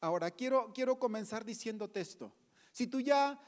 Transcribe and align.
Ahora, 0.00 0.30
quiero, 0.30 0.72
quiero 0.72 0.98
comenzar 0.98 1.44
diciéndote 1.44 2.00
esto. 2.00 2.32
Si 2.72 2.86
tú 2.86 3.00
ya 3.00 3.38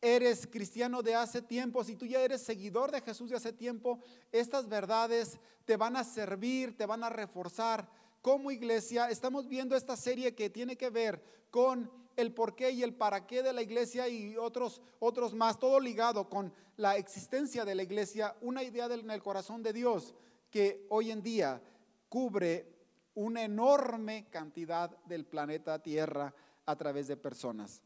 eres 0.00 0.46
cristiano 0.46 1.02
de 1.02 1.14
hace 1.14 1.42
tiempo, 1.42 1.82
si 1.82 1.96
tú 1.96 2.06
ya 2.06 2.20
eres 2.20 2.42
seguidor 2.42 2.92
de 2.92 3.00
Jesús 3.00 3.30
de 3.30 3.36
hace 3.36 3.52
tiempo, 3.52 3.98
estas 4.30 4.68
verdades 4.68 5.38
te 5.64 5.76
van 5.76 5.96
a 5.96 6.04
servir, 6.04 6.76
te 6.76 6.86
van 6.86 7.02
a 7.02 7.08
reforzar. 7.08 7.88
Como 8.22 8.50
iglesia, 8.50 9.10
estamos 9.10 9.48
viendo 9.48 9.76
esta 9.76 9.96
serie 9.96 10.34
que 10.34 10.50
tiene 10.50 10.76
que 10.76 10.90
ver 10.90 11.22
con 11.50 11.90
el 12.16 12.32
porqué 12.32 12.70
y 12.70 12.82
el 12.82 12.94
para 12.94 13.26
qué 13.26 13.42
de 13.42 13.52
la 13.52 13.62
iglesia 13.62 14.08
y 14.08 14.36
otros, 14.36 14.82
otros 14.98 15.34
más, 15.34 15.58
todo 15.58 15.78
ligado 15.78 16.28
con 16.28 16.52
la 16.76 16.96
existencia 16.96 17.64
de 17.64 17.74
la 17.74 17.82
iglesia, 17.82 18.36
una 18.40 18.62
idea 18.62 18.86
en 18.86 19.10
el 19.10 19.22
corazón 19.22 19.62
de 19.62 19.72
Dios 19.72 20.14
que 20.50 20.86
hoy 20.90 21.10
en 21.10 21.22
día 21.22 21.62
cubre 22.08 22.77
una 23.14 23.42
enorme 23.42 24.26
cantidad 24.30 24.90
del 25.04 25.24
planeta 25.24 25.82
Tierra 25.82 26.34
a 26.66 26.76
través 26.76 27.08
de 27.08 27.16
personas. 27.16 27.82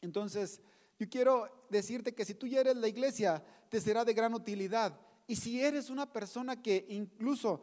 Entonces, 0.00 0.60
yo 0.98 1.08
quiero 1.08 1.66
decirte 1.68 2.14
que 2.14 2.24
si 2.24 2.34
tú 2.34 2.46
ya 2.46 2.60
eres 2.60 2.76
la 2.76 2.88
iglesia, 2.88 3.42
te 3.68 3.80
será 3.80 4.04
de 4.04 4.14
gran 4.14 4.34
utilidad. 4.34 4.98
Y 5.26 5.36
si 5.36 5.62
eres 5.62 5.90
una 5.90 6.10
persona 6.12 6.62
que 6.62 6.86
incluso 6.88 7.62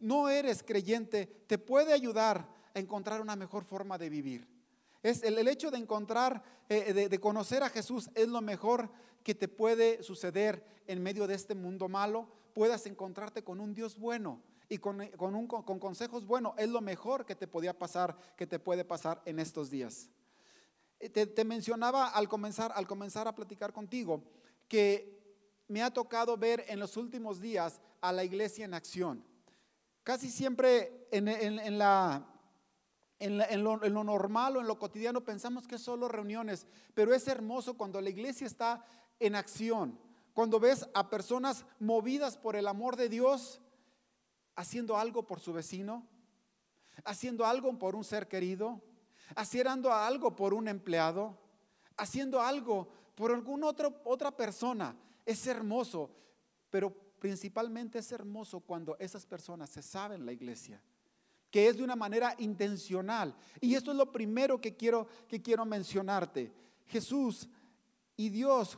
no 0.00 0.28
eres 0.28 0.62
creyente, 0.62 1.26
te 1.46 1.58
puede 1.58 1.92
ayudar 1.92 2.48
a 2.74 2.78
encontrar 2.78 3.20
una 3.20 3.36
mejor 3.36 3.64
forma 3.64 3.98
de 3.98 4.10
vivir. 4.10 4.48
Es 5.02 5.22
el, 5.22 5.46
hecho 5.48 5.70
de 5.70 5.78
encontrar, 5.78 6.42
eh, 6.68 6.92
de, 6.92 7.20
conocer 7.20 7.62
a 7.62 7.70
Jesús 7.70 8.10
es 8.14 8.28
lo 8.28 8.40
mejor 8.40 8.90
que 9.22 9.34
te 9.34 9.48
puede 9.48 10.02
suceder 10.02 10.64
en 10.86 11.02
medio 11.02 11.26
de 11.26 11.34
este 11.34 11.54
mundo 11.54 11.88
malo. 11.88 12.28
Puedas 12.52 12.86
encontrarte 12.86 13.42
con 13.42 13.60
un 13.60 13.74
Dios 13.74 13.98
bueno 13.98 14.42
y 14.68 14.78
con, 14.78 15.06
con, 15.16 15.46
con 15.46 15.78
consejos 15.78 16.26
buenos. 16.26 16.52
Es 16.58 16.68
lo 16.68 16.80
mejor 16.80 17.24
que 17.24 17.34
te 17.34 17.46
podía 17.46 17.78
pasar, 17.78 18.16
que 18.36 18.46
te 18.46 18.58
puede 18.58 18.84
pasar 18.84 19.22
en 19.24 19.38
estos 19.38 19.70
días. 19.70 20.10
Eh, 21.00 21.08
te, 21.08 21.44
mencionaba 21.44 22.08
al 22.08 22.28
comenzar, 22.28 22.72
al 22.74 22.86
comenzar 22.86 23.28
a 23.28 23.34
platicar 23.34 23.72
contigo 23.72 24.24
que 24.66 25.16
me 25.68 25.82
ha 25.82 25.92
tocado 25.92 26.36
ver 26.36 26.64
en 26.68 26.80
los 26.80 26.96
últimos 26.96 27.40
días 27.40 27.80
a 28.00 28.12
la 28.12 28.24
iglesia 28.24 28.64
en 28.64 28.74
acción. 28.74 29.24
Casi 30.02 30.30
siempre 30.30 31.06
en, 31.12 31.28
en, 31.28 31.78
la, 31.78 32.26
en, 33.18 33.62
lo, 33.62 33.84
en, 33.84 33.94
lo, 33.94 34.04
normal 34.04 34.56
o 34.56 34.60
en 34.60 34.66
lo 34.66 34.78
cotidiano 34.78 35.22
pensamos 35.22 35.68
que 35.68 35.76
es 35.76 35.82
solo 35.82 36.08
reuniones, 36.08 36.66
pero 36.94 37.14
es 37.14 37.28
hermoso 37.28 37.76
cuando 37.76 38.00
la 38.00 38.10
iglesia 38.10 38.46
está 38.46 38.84
en 39.20 39.34
acción, 39.34 39.98
cuando 40.32 40.58
ves 40.58 40.88
a 40.94 41.10
personas 41.10 41.64
movidas 41.78 42.38
por 42.38 42.56
el 42.56 42.66
amor 42.66 42.96
de 42.96 43.08
Dios, 43.08 43.60
haciendo 44.58 44.96
algo 44.96 45.24
por 45.24 45.38
su 45.38 45.52
vecino, 45.52 46.04
haciendo 47.04 47.46
algo 47.46 47.78
por 47.78 47.94
un 47.94 48.02
ser 48.02 48.26
querido, 48.26 48.82
haciendo 49.36 49.92
algo 49.92 50.34
por 50.34 50.52
un 50.52 50.66
empleado, 50.66 51.38
haciendo 51.96 52.40
algo 52.40 52.88
por 53.14 53.30
alguna 53.30 53.68
otra, 53.68 53.88
otra 54.04 54.36
persona. 54.36 54.96
Es 55.24 55.46
hermoso, 55.46 56.10
pero 56.70 56.92
principalmente 57.20 58.00
es 58.00 58.10
hermoso 58.10 58.58
cuando 58.58 58.96
esas 58.98 59.24
personas 59.24 59.70
se 59.70 59.80
saben 59.80 60.26
la 60.26 60.32
iglesia, 60.32 60.82
que 61.52 61.68
es 61.68 61.76
de 61.76 61.84
una 61.84 61.94
manera 61.94 62.34
intencional. 62.38 63.36
Y 63.60 63.76
esto 63.76 63.92
es 63.92 63.96
lo 63.96 64.10
primero 64.10 64.60
que 64.60 64.76
quiero, 64.76 65.06
que 65.28 65.40
quiero 65.40 65.64
mencionarte. 65.66 66.52
Jesús 66.88 67.48
y 68.16 68.28
Dios, 68.28 68.76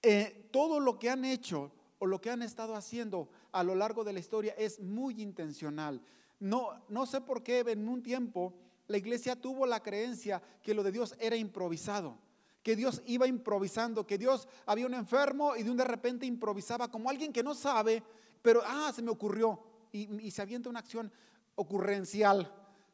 eh, 0.00 0.48
todo 0.50 0.80
lo 0.80 0.98
que 0.98 1.10
han 1.10 1.26
hecho 1.26 1.70
o 1.98 2.06
lo 2.06 2.20
que 2.20 2.30
han 2.30 2.42
estado 2.42 2.74
haciendo 2.74 3.28
a 3.52 3.62
lo 3.62 3.74
largo 3.74 4.04
de 4.04 4.12
la 4.12 4.20
historia 4.20 4.54
es 4.58 4.80
muy 4.80 5.20
intencional. 5.22 6.00
No, 6.40 6.70
no 6.88 7.06
sé 7.06 7.20
por 7.20 7.42
qué 7.42 7.60
en 7.60 7.88
un 7.88 8.02
tiempo 8.02 8.54
la 8.88 8.98
iglesia 8.98 9.36
tuvo 9.36 9.66
la 9.66 9.82
creencia 9.82 10.42
que 10.62 10.74
lo 10.74 10.82
de 10.82 10.92
Dios 10.92 11.14
era 11.18 11.36
improvisado, 11.36 12.18
que 12.62 12.76
Dios 12.76 13.02
iba 13.06 13.26
improvisando, 13.26 14.06
que 14.06 14.18
Dios 14.18 14.48
había 14.66 14.86
un 14.86 14.94
enfermo 14.94 15.56
y 15.56 15.62
de 15.62 15.70
un 15.70 15.76
de 15.76 15.84
repente 15.84 16.26
improvisaba 16.26 16.90
como 16.90 17.08
alguien 17.08 17.32
que 17.32 17.42
no 17.42 17.54
sabe, 17.54 18.02
pero 18.42 18.62
ah, 18.64 18.92
se 18.94 19.02
me 19.02 19.10
ocurrió 19.10 19.60
y, 19.92 20.30
se 20.30 20.42
avienta 20.42 20.68
una 20.68 20.80
acción 20.80 21.10
ocurrencial 21.54 22.52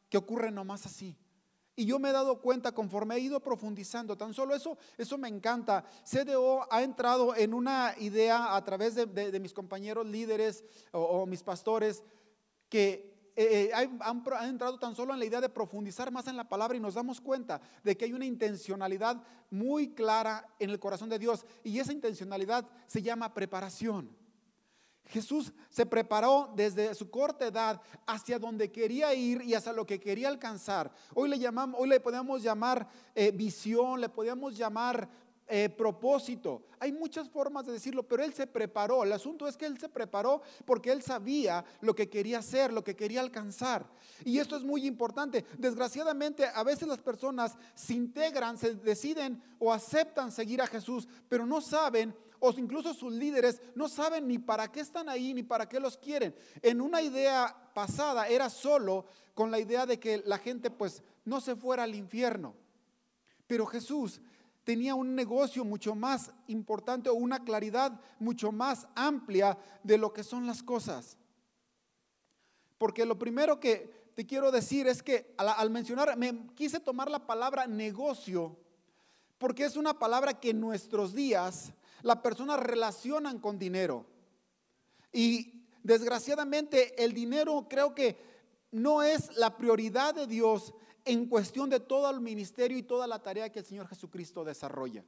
que 0.09 0.19
ocurre 0.19 0.51
nomás 0.51 0.87
así. 0.87 1.17
Y 1.81 1.87
yo 1.87 1.99
me 1.99 2.11
he 2.11 2.13
dado 2.13 2.43
cuenta 2.43 2.73
conforme 2.73 3.15
he 3.15 3.21
ido 3.21 3.41
profundizando, 3.41 4.15
tan 4.15 4.35
solo 4.35 4.55
eso, 4.55 4.77
eso 4.99 5.17
me 5.17 5.29
encanta. 5.29 5.83
CDO 6.05 6.71
ha 6.71 6.83
entrado 6.83 7.35
en 7.35 7.55
una 7.55 7.95
idea 7.99 8.55
a 8.55 8.63
través 8.63 8.95
de, 8.95 9.41
mis 9.41 9.55
compañeros 9.55 10.07
líderes 10.07 10.63
o 10.93 11.25
mis 11.25 11.43
pastores 11.43 12.03
que 12.69 13.33
eh, 13.35 13.71
eh, 13.71 13.71
han, 13.73 14.23
entrado 14.43 14.79
tan 14.79 14.95
solo 14.95 15.15
en 15.15 15.21
la 15.21 15.25
idea 15.25 15.41
de 15.41 15.49
profundizar 15.49 16.13
más 16.13 16.27
en 16.27 16.37
la 16.37 16.51
palabra 16.51 16.77
y 16.77 16.81
nos 16.81 16.93
damos 16.93 17.19
cuenta 17.19 17.63
de 17.83 17.97
que 17.97 18.05
hay 18.05 18.13
una 18.13 18.27
intencionalidad 18.27 19.23
muy 19.49 19.95
clara 19.95 20.47
en 20.59 20.69
el 20.69 20.79
corazón 20.79 21.09
de 21.09 21.19
Dios 21.19 21.47
y 21.65 21.79
esa 21.79 21.95
intencionalidad 21.95 22.69
se 22.89 23.01
llama 23.01 23.33
preparación. 23.33 24.20
Jesús 25.11 25.53
se 25.69 25.87
preparó 25.87 26.53
desde 26.55 26.95
su 26.95 27.11
corta 27.11 27.47
edad 27.47 27.81
hacia 28.07 28.39
donde 28.39 28.71
quería 28.71 29.13
ir 29.13 29.43
y 29.43 29.55
hacia 29.55 29.73
lo 29.73 29.85
que 29.85 30.01
quería 30.01 30.29
alcanzar. 30.29 30.91
Hoy 31.15 31.29
le 31.29 31.39
llamamos, 31.39 31.81
hoy 31.81 31.89
le 31.89 32.01
podemos 32.01 32.43
llamar 32.43 32.89
eh, 33.15 33.33
visión, 33.33 34.01
le 34.01 34.09
podemos 34.09 34.57
llamar 34.57 35.09
eh, 35.53 35.69
propósito. 35.69 36.63
Hay 36.79 36.93
muchas 36.93 37.29
formas 37.29 37.67
de 37.67 37.73
decirlo, 37.73 38.05
pero 38.05 38.23
él 38.23 38.33
se 38.33 38.47
preparó. 38.47 39.03
El 39.03 39.13
asunto 39.13 39.49
es 39.49 39.57
que 39.57 39.67
él 39.67 39.81
se 39.81 39.89
preparó 39.89 40.43
porque 40.65 40.93
él 40.93 41.03
sabía 41.03 41.65
lo 41.81 41.93
que 41.93 42.09
quería 42.09 42.39
hacer, 42.39 42.73
lo 42.73 42.85
que 42.85 42.95
quería 42.95 43.21
alcanzar. 43.21 43.85
Y 44.25 44.39
esto 44.39 44.57
es 44.57 44.63
muy 44.63 44.87
importante. 44.87 45.45
Desgraciadamente, 45.59 46.47
a 46.47 46.63
veces 46.63 46.87
las 46.87 47.01
personas 47.01 47.57
se 47.75 47.95
integran, 47.95 48.59
se 48.59 48.77
deciden 48.77 49.43
o 49.59 49.73
aceptan 49.73 50.31
seguir 50.31 50.63
a 50.63 50.69
Jesús, 50.69 51.09
pero 51.29 51.45
no 51.45 51.61
saben 51.61 52.15
o 52.41 52.51
incluso 52.57 52.95
sus 52.95 53.13
líderes 53.13 53.61
no 53.75 53.89
saben 53.89 54.27
ni 54.27 54.39
para 54.39 54.73
qué 54.73 54.81
están 54.81 55.09
ahí 55.09 55.33
ni 55.33 55.43
para 55.43 55.69
qué 55.69 55.79
los 55.79 55.97
quieren. 55.97 56.35
En 56.63 56.81
una 56.81 57.03
idea 57.03 57.55
pasada 57.75 58.27
era 58.27 58.51
solo 58.51 59.07
con 59.35 59.51
la 59.51 59.61
idea 59.61 59.87
de 59.87 60.01
que 60.01 60.23
la 60.27 60.39
gente 60.39 60.71
pues 60.71 61.03
no 61.25 61.41
se 61.41 61.55
fuera 61.55 61.85
al 61.85 61.95
infierno. 61.95 62.55
Pero 63.47 63.67
Jesús 63.67 64.21
tenía 64.65 64.95
un 64.95 65.15
negocio 65.15 65.65
mucho 65.65 65.95
más 65.95 66.31
importante 66.47 67.09
o 67.09 67.15
una 67.15 67.45
claridad 67.45 68.01
mucho 68.19 68.53
más 68.53 68.87
amplia 68.95 69.59
de 69.83 69.99
lo 69.99 70.13
que 70.13 70.25
son 70.25 70.47
las 70.47 70.63
cosas. 70.63 71.17
Porque 72.79 73.05
lo 73.05 73.19
primero 73.19 73.61
que 73.61 74.11
te 74.15 74.27
quiero 74.27 74.51
decir 74.51 74.87
es 74.87 75.03
que 75.03 75.35
al, 75.37 75.71
mencionar, 75.71 76.17
me 76.17 76.47
quise 76.55 76.81
tomar 76.81 77.11
la 77.11 77.27
palabra 77.27 77.67
negocio, 77.67 78.57
porque 79.39 79.65
es 79.65 79.77
una 79.77 79.99
palabra 79.99 80.39
que 80.39 80.51
en 80.51 80.61
nuestros 80.61 81.15
días 81.15 81.73
las 82.03 82.17
personas 82.19 82.61
relacionan 82.61 83.39
con 83.39 83.59
dinero. 83.59 84.07
Y 85.13 85.65
desgraciadamente 85.83 87.03
el 87.03 87.13
dinero 87.13 87.67
creo 87.69 87.95
que 87.95 88.19
no 88.73 89.03
es 89.03 89.37
la 89.37 89.57
prioridad 89.57 90.15
de 90.15 90.27
Dios 90.27 90.73
en 91.05 91.27
cuestión 91.27 91.71
de 91.71 91.81
todo 91.81 92.11
el 92.11 92.21
ministerio 92.21 92.79
y 92.79 92.83
toda 92.83 93.07
la 93.07 93.23
tarea 93.23 93.51
que 93.51 93.61
el 93.61 93.65
Señor 93.65 93.89
Jesucristo 93.89 94.45
desarrolla. 94.45 95.05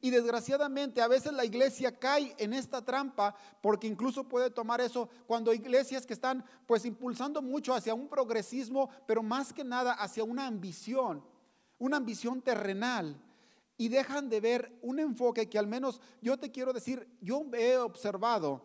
Y 0.00 0.10
desgraciadamente 0.10 1.02
a 1.02 1.08
veces 1.08 1.32
la 1.32 1.44
iglesia 1.44 1.98
cae 1.98 2.34
en 2.38 2.54
esta 2.54 2.82
trampa 2.82 3.34
porque 3.60 3.86
incluso 3.86 4.24
puede 4.24 4.50
tomar 4.50 4.80
eso 4.80 5.10
cuando 5.26 5.52
iglesias 5.52 6.06
que 6.06 6.14
están 6.14 6.44
pues 6.66 6.86
impulsando 6.86 7.42
mucho 7.42 7.74
hacia 7.74 7.92
un 7.92 8.08
progresismo, 8.08 8.88
pero 9.06 9.22
más 9.22 9.52
que 9.52 9.64
nada 9.64 9.92
hacia 9.92 10.24
una 10.24 10.46
ambición, 10.46 11.22
una 11.78 11.98
ambición 11.98 12.40
terrenal. 12.40 13.20
Y 13.76 13.88
dejan 13.88 14.28
de 14.28 14.40
ver 14.40 14.78
un 14.82 15.00
enfoque 15.00 15.48
que 15.48 15.58
al 15.58 15.66
menos 15.66 16.00
yo 16.20 16.38
te 16.38 16.50
quiero 16.50 16.72
decir, 16.72 17.08
yo 17.20 17.44
he 17.54 17.76
observado 17.78 18.62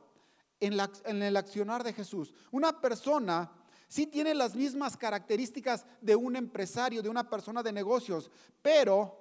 en, 0.59 0.77
en 1.05 1.23
el 1.23 1.37
accionar 1.37 1.83
de 1.83 1.93
Jesús. 1.93 2.33
Una 2.51 2.81
persona 2.81 3.51
Sí 3.87 4.05
tiene 4.05 4.33
las 4.33 4.53
mismas 4.53 4.97
características 4.97 5.85
de 6.01 6.15
un 6.15 6.35
empresario, 6.35 7.01
de 7.01 7.09
una 7.09 7.29
persona 7.29 7.63
de 7.63 7.71
negocios, 7.71 8.29
pero 8.61 9.17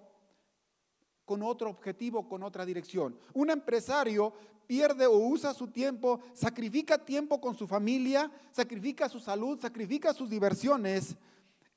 con 1.24 1.42
otro 1.42 1.70
objetivo, 1.70 2.28
con 2.28 2.42
otra 2.42 2.66
dirección. 2.66 3.16
Un 3.32 3.50
empresario 3.50 4.32
pierde 4.66 5.06
o 5.06 5.18
usa 5.18 5.54
su 5.54 5.68
tiempo, 5.68 6.20
sacrifica 6.34 6.98
tiempo 6.98 7.40
con 7.40 7.56
su 7.56 7.68
familia, 7.68 8.30
sacrifica 8.50 9.08
su 9.08 9.20
salud, 9.20 9.60
sacrifica 9.60 10.12
sus 10.12 10.28
diversiones. 10.28 11.16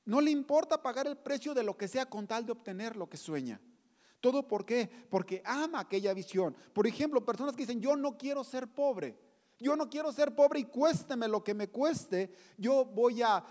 No 0.05 0.19
le 0.19 0.31
importa 0.31 0.81
pagar 0.81 1.05
el 1.05 1.17
precio 1.17 1.53
de 1.53 1.63
lo 1.63 1.77
que 1.77 1.87
sea 1.87 2.07
con 2.07 2.25
tal 2.25 2.43
de 2.45 2.53
obtener 2.53 2.95
lo 2.95 3.07
que 3.07 3.17
sueña. 3.17 3.61
¿Todo 4.19 4.47
por 4.47 4.65
qué? 4.65 4.89
Porque 5.09 5.41
ama 5.45 5.81
aquella 5.81 6.13
visión. 6.13 6.55
Por 6.73 6.87
ejemplo, 6.87 7.25
personas 7.25 7.55
que 7.55 7.63
dicen, 7.63 7.81
yo 7.81 7.95
no 7.95 8.17
quiero 8.17 8.43
ser 8.43 8.67
pobre. 8.67 9.17
Yo 9.59 9.75
no 9.75 9.89
quiero 9.89 10.11
ser 10.13 10.35
pobre 10.35 10.61
y 10.61 10.65
cuésteme 10.65 11.27
lo 11.27 11.43
que 11.43 11.53
me 11.53 11.69
cueste. 11.69 12.31
Yo 12.57 12.85
voy 12.85 13.21
a, 13.21 13.43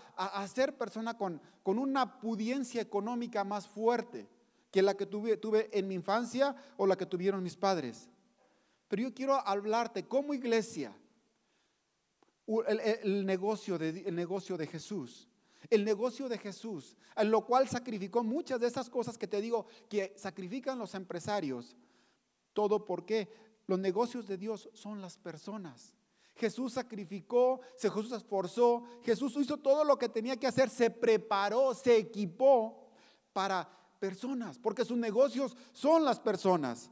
ser 0.51 0.75
persona 0.77 1.15
con, 1.15 1.39
con, 1.61 1.77
una 1.77 2.19
pudiencia 2.19 2.81
económica 2.81 3.43
más 3.43 3.67
fuerte 3.67 4.27
que 4.71 4.81
la 4.81 4.95
que 4.95 5.05
tuve, 5.05 5.37
tuve 5.37 5.69
en 5.71 5.87
mi 5.87 5.95
infancia 5.95 6.55
o 6.77 6.87
la 6.87 6.97
que 6.97 7.05
tuvieron 7.05 7.43
mis 7.43 7.55
padres. 7.55 8.09
Pero 8.87 9.03
yo 9.03 9.13
quiero 9.13 9.35
hablarte 9.35 10.07
como 10.07 10.33
iglesia, 10.33 10.95
el, 12.67 13.25
negocio, 13.25 13.77
de, 13.77 13.89
el 14.05 14.15
negocio 14.15 14.57
de 14.57 14.65
Jesús. 14.65 15.28
El 15.69 15.83
negocio 15.83 16.29
de 16.29 16.37
Jesús, 16.37 16.95
en 17.15 17.31
lo 17.31 17.45
cual 17.45 17.67
sacrificó 17.67 18.23
muchas 18.23 18.59
de 18.59 18.67
esas 18.67 18.89
cosas 18.89 19.17
que 19.17 19.27
te 19.27 19.41
digo 19.41 19.65
que 19.89 20.13
sacrifican 20.17 20.79
los 20.79 20.95
empresarios. 20.95 21.75
Todo 22.53 22.85
porque 22.85 23.29
los 23.67 23.79
negocios 23.79 24.27
de 24.27 24.37
Dios 24.37 24.69
son 24.73 25.01
las 25.01 25.17
personas. 25.17 25.93
Jesús 26.35 26.73
sacrificó, 26.73 27.59
Jesús 27.77 28.11
esforzó, 28.13 28.83
Jesús 29.03 29.35
hizo 29.37 29.57
todo 29.57 29.83
lo 29.83 29.97
que 29.97 30.07
tenía 30.07 30.37
que 30.37 30.47
hacer, 30.47 30.69
se 30.69 30.89
preparó, 30.89 31.73
se 31.73 31.97
equipó 31.97 32.89
para 33.33 33.69
personas, 33.99 34.57
porque 34.57 34.85
sus 34.85 34.97
negocios 34.97 35.55
son 35.73 36.05
las 36.05 36.19
personas. 36.19 36.89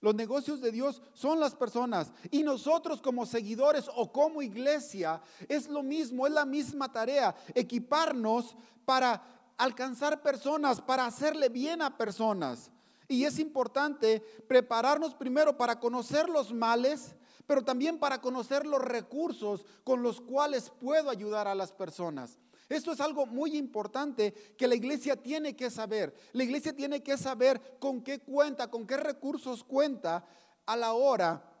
Los 0.00 0.14
negocios 0.14 0.60
de 0.60 0.72
Dios 0.72 1.02
son 1.12 1.40
las 1.40 1.54
personas. 1.54 2.12
Y 2.30 2.42
nosotros 2.42 3.02
como 3.02 3.26
seguidores 3.26 3.90
o 3.94 4.10
como 4.10 4.40
iglesia 4.40 5.22
es 5.48 5.68
lo 5.68 5.82
mismo, 5.82 6.26
es 6.26 6.32
la 6.32 6.46
misma 6.46 6.90
tarea, 6.90 7.34
equiparnos 7.54 8.56
para 8.84 9.22
alcanzar 9.58 10.22
personas, 10.22 10.80
para 10.80 11.04
hacerle 11.04 11.50
bien 11.50 11.82
a 11.82 11.96
personas. 11.98 12.70
Y 13.08 13.24
es 13.24 13.38
importante 13.38 14.20
prepararnos 14.48 15.14
primero 15.14 15.56
para 15.56 15.78
conocer 15.78 16.28
los 16.28 16.52
males, 16.52 17.14
pero 17.46 17.62
también 17.62 17.98
para 17.98 18.20
conocer 18.22 18.64
los 18.64 18.80
recursos 18.80 19.66
con 19.84 20.02
los 20.02 20.20
cuales 20.20 20.70
puedo 20.80 21.10
ayudar 21.10 21.46
a 21.46 21.54
las 21.54 21.72
personas. 21.72 22.38
Esto 22.70 22.92
es 22.92 23.00
algo 23.00 23.26
muy 23.26 23.56
importante 23.56 24.32
que 24.56 24.68
la 24.68 24.76
iglesia 24.76 25.16
tiene 25.16 25.56
que 25.56 25.70
saber. 25.70 26.14
La 26.32 26.44
iglesia 26.44 26.72
tiene 26.74 27.02
que 27.02 27.18
saber 27.18 27.78
con 27.80 28.00
qué 28.00 28.20
cuenta, 28.20 28.70
con 28.70 28.86
qué 28.86 28.96
recursos 28.96 29.64
cuenta 29.64 30.24
a 30.66 30.76
la 30.76 30.92
hora, 30.92 31.52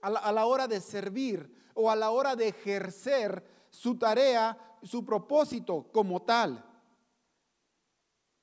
a 0.00 0.32
la, 0.32 0.46
hora 0.46 0.68
de 0.68 0.80
servir 0.80 1.52
o 1.74 1.90
a 1.90 1.96
la 1.96 2.10
hora 2.10 2.36
de 2.36 2.46
ejercer 2.46 3.44
su 3.70 3.98
tarea, 3.98 4.56
su 4.84 5.04
propósito 5.04 5.88
como 5.92 6.22
tal. 6.22 6.64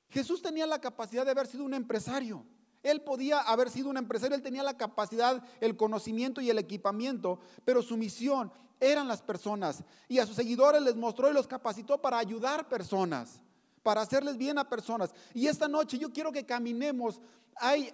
Jesús 0.09 0.41
tenía 0.41 0.68
la 0.68 0.81
capacidad 0.81 1.24
de 1.24 1.31
haber 1.31 1.48
sido 1.48 1.63
un 1.63 1.74
empresario. 1.74 2.45
Él 2.83 3.03
podía 3.03 3.39
haber 3.39 3.69
sido 3.69 3.89
un 3.89 3.95
empresario, 3.95 4.36
él 4.36 4.44
tenía 4.44 4.63
la 4.63 4.75
capacidad, 4.75 5.41
el 5.62 5.77
conocimiento 5.77 6.41
y 6.41 6.50
el 6.50 6.59
equipamiento, 6.59 7.39
pero 7.63 7.81
su 7.81 7.95
misión 7.95 8.51
eran 8.92 9.08
las 9.08 9.22
personas. 9.22 9.84
Y 10.08 10.20
a 10.20 10.26
sus 10.26 10.36
seguidores 10.36 10.82
les 10.82 10.96
mostró 10.96 11.30
y 11.30 11.34
los 11.34 11.48
capacitó 11.48 12.02
para 12.02 12.18
ayudar 12.18 12.68
personas, 12.68 13.42
para 13.84 14.02
hacerles 14.02 14.38
bien 14.38 14.58
a 14.58 14.70
personas. 14.70 15.14
Y 15.34 15.48
esta 15.48 15.68
noche 15.68 15.98
yo 15.98 16.12
quiero 16.12 16.32
que 16.32 16.46
caminemos. 16.46 17.20
Hay, 17.56 17.94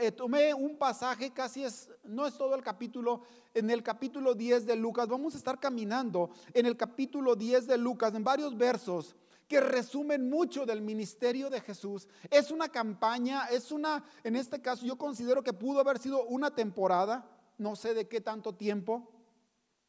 eh, 0.00 0.12
tomé 0.12 0.54
un 0.54 0.76
pasaje, 0.76 1.30
casi 1.30 1.64
es, 1.64 1.88
no 2.04 2.26
es 2.26 2.36
todo 2.36 2.54
el 2.54 2.62
capítulo, 2.62 3.22
en 3.54 3.70
el 3.70 3.82
capítulo 3.82 4.34
10 4.34 4.66
de 4.66 4.76
Lucas. 4.76 5.08
Vamos 5.08 5.34
a 5.34 5.38
estar 5.38 5.58
caminando 5.58 6.30
en 6.54 6.66
el 6.66 6.76
capítulo 6.76 7.36
10 7.36 7.66
de 7.66 7.78
Lucas, 7.78 8.14
en 8.14 8.24
varios 8.24 8.56
versos 8.56 9.14
que 9.52 9.60
resumen 9.60 10.30
mucho 10.30 10.64
del 10.64 10.80
ministerio 10.80 11.50
de 11.50 11.60
Jesús. 11.60 12.08
Es 12.30 12.50
una 12.50 12.70
campaña, 12.70 13.44
es 13.50 13.70
una, 13.70 14.02
en 14.24 14.34
este 14.36 14.62
caso 14.62 14.86
yo 14.86 14.96
considero 14.96 15.42
que 15.42 15.52
pudo 15.52 15.80
haber 15.80 15.98
sido 15.98 16.24
una 16.24 16.54
temporada, 16.54 17.28
no 17.58 17.76
sé 17.76 17.92
de 17.92 18.08
qué 18.08 18.22
tanto 18.22 18.54
tiempo. 18.54 19.11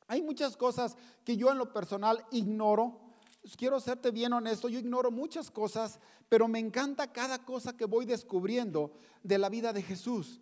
Hay 0.07 0.21
muchas 0.21 0.57
cosas 0.57 0.95
que 1.23 1.37
yo 1.37 1.51
en 1.51 1.57
lo 1.57 1.71
personal 1.71 2.25
ignoro. 2.31 2.99
Quiero 3.57 3.79
serte 3.79 4.11
bien 4.11 4.33
honesto, 4.33 4.69
yo 4.69 4.79
ignoro 4.79 5.11
muchas 5.11 5.51
cosas, 5.51 5.99
pero 6.29 6.47
me 6.47 6.59
encanta 6.59 7.11
cada 7.11 7.43
cosa 7.43 7.75
que 7.75 7.85
voy 7.85 8.05
descubriendo 8.05 8.93
de 9.21 9.37
la 9.37 9.49
vida 9.49 9.73
de 9.73 9.81
Jesús. 9.81 10.41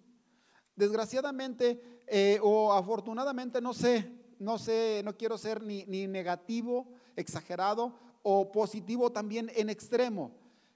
Desgraciadamente 0.76 2.02
eh, 2.08 2.40
o 2.44 2.74
afortunadamente, 2.74 3.62
no 3.62 3.74
sé, 3.74 4.12
no 4.40 4.58
sé, 4.58 5.02
no 5.04 5.16
quiero 5.18 5.38
ser 5.38 5.64
ni, 5.64 5.86
ni 5.86 6.08
negativo, 6.08 6.92
exagerado 7.16 7.94
o 8.24 8.52
positivo 8.52 9.12
también 9.12 9.52
en 9.56 9.70
extremo. 9.70 10.32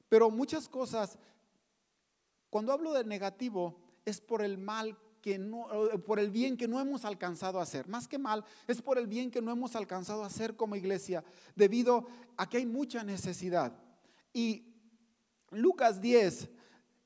Pero 0.09 0.29
muchas 0.29 0.69
cosas, 0.69 1.17
cuando 2.49 2.71
hablo 2.71 2.93
de 2.93 3.03
negativo, 3.03 3.75
es 4.05 4.21
por 4.21 4.41
el 4.41 4.57
mal 4.57 4.97
eh, 5.33 5.97
por 6.05 6.19
el 6.19 6.29
bien 6.29 6.55
que 6.55 6.67
no 6.67 6.79
hemos 6.79 7.03
alcanzado 7.03 7.59
a 7.59 7.63
hacer. 7.63 7.87
Más 7.87 8.07
que 8.07 8.19
mal, 8.19 8.45
es 8.67 8.81
por 8.81 8.97
el 8.97 9.07
bien 9.07 9.31
que 9.31 9.41
no 9.41 9.51
hemos 9.51 9.75
alcanzado 9.75 10.23
a 10.23 10.27
hacer 10.27 10.55
como 10.55 10.75
iglesia, 10.75 11.23
debido 11.55 12.05
a 12.37 12.47
que 12.47 12.57
hay 12.57 12.65
mucha 12.65 13.03
necesidad. 13.03 13.73
Y 14.33 14.75
Lucas 15.49 15.99
10, 15.99 16.49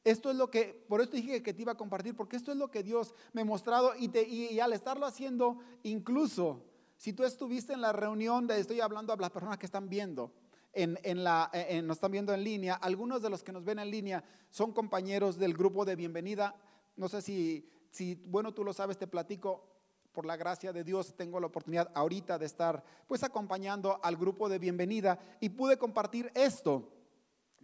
esto 0.04 0.32
es 0.32 0.36
lo 0.36 0.50
que, 0.50 0.86
por 0.90 1.00
esto 1.02 1.16
dije 1.16 1.42
que 1.42 1.54
te 1.54 1.62
iba 1.62 1.72
a 1.72 1.78
compartir, 1.78 2.16
porque 2.16 2.36
esto 2.36 2.52
es 2.52 2.58
lo 2.58 2.70
que 2.70 2.84
Dios 2.84 3.14
me 3.32 3.42
ha 3.42 3.46
mostrado 3.46 3.94
y, 3.98 4.60
al 4.60 4.74
estarlo 4.74 5.06
haciendo, 5.06 5.60
incluso 5.84 6.66
si 6.98 7.14
tú 7.14 7.24
estuviste 7.24 7.72
en 7.72 7.82
la 7.82 7.94
reunión 7.94 8.48
de, 8.48 8.60
estoy 8.60 8.82
hablando 8.82 9.14
a 9.14 9.18
las 9.18 9.30
personas 9.30 9.58
que 9.58 9.66
están 9.66 9.88
viendo, 9.88 10.34
en, 10.74 11.00
en 11.04 11.24
la, 11.24 11.50
en, 11.54 11.88
nos 11.88 11.98
están 11.98 12.12
viendo 12.12 12.34
en 12.34 12.44
línea, 12.44 12.76
algunos 12.76 13.22
de 13.22 13.30
los 13.30 13.44
que 13.44 13.52
nos 13.52 13.64
ven 13.64 13.80
en 13.80 13.90
línea 13.90 14.24
son 14.50 14.74
compañeros 14.74 15.38
del 15.38 15.54
grupo 15.54 15.86
de 15.86 15.96
bienvenida. 15.96 16.56
No 16.96 17.08
sé 17.08 17.22
si, 17.22 17.68
si, 17.90 18.16
bueno, 18.16 18.54
tú 18.54 18.64
lo 18.64 18.74
sabes, 18.74 18.98
te 18.98 19.08
platico, 19.08 19.70
por 20.12 20.26
la 20.26 20.38
gracia 20.38 20.74
de 20.74 20.84
Dios 20.84 21.16
tengo 21.16 21.40
la 21.40 21.48
oportunidad 21.48 21.92
ahorita 21.94 22.38
de 22.38 22.46
estar 22.46 22.84
pues 23.08 23.24
acompañando 23.24 24.00
al 24.04 24.18
grupo 24.18 24.50
de 24.50 24.60
bienvenida 24.60 25.20
y 25.40 25.50
pude 25.50 25.78
compartir 25.78 26.32
esto, 26.36 26.92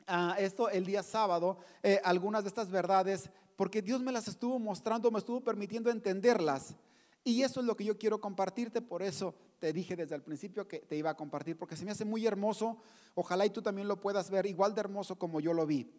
uh, 0.08 0.34
esto 0.38 0.70
el 0.70 0.86
día 0.86 1.04
sábado, 1.04 1.58
eh, 1.84 2.00
algunas 2.04 2.44
de 2.44 2.50
estas 2.50 2.70
verdades, 2.70 3.30
porque 3.56 3.82
Dios 3.82 4.02
me 4.02 4.12
las 4.12 4.28
estuvo 4.28 4.60
mostrando, 4.60 5.12
me 5.12 5.20
estuvo 5.20 5.42
permitiendo 5.42 5.90
entenderlas. 5.90 6.76
Y 7.24 7.42
eso 7.42 7.60
es 7.60 7.66
lo 7.66 7.76
que 7.76 7.86
yo 7.86 7.98
quiero 7.98 8.22
compartirte, 8.22 8.82
por 8.82 9.02
eso 9.02 9.34
te 9.60 9.74
dije 9.74 9.96
desde 9.96 10.16
el 10.16 10.22
principio 10.22 10.68
que 10.68 10.80
te 10.80 10.96
iba 10.96 11.10
a 11.10 11.18
compartir, 11.18 11.58
porque 11.58 11.76
se 11.76 11.84
me 11.84 11.92
hace 11.92 12.06
muy 12.06 12.28
hermoso, 12.28 12.78
ojalá 13.16 13.48
y 13.48 13.50
tú 13.50 13.64
también 13.64 13.88
lo 13.88 14.00
puedas 14.00 14.30
ver 14.30 14.46
igual 14.46 14.76
de 14.76 14.82
hermoso 14.82 15.18
como 15.18 15.40
yo 15.40 15.52
lo 15.52 15.66
vi. 15.66 15.92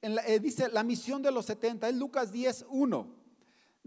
Eh, 0.00 0.38
dice 0.38 0.68
la 0.68 0.84
misión 0.84 1.20
de 1.20 1.32
los 1.32 1.46
70, 1.46 1.88
es 1.88 1.96
Lucas 1.96 2.30
10, 2.30 2.66
1. 2.70 3.27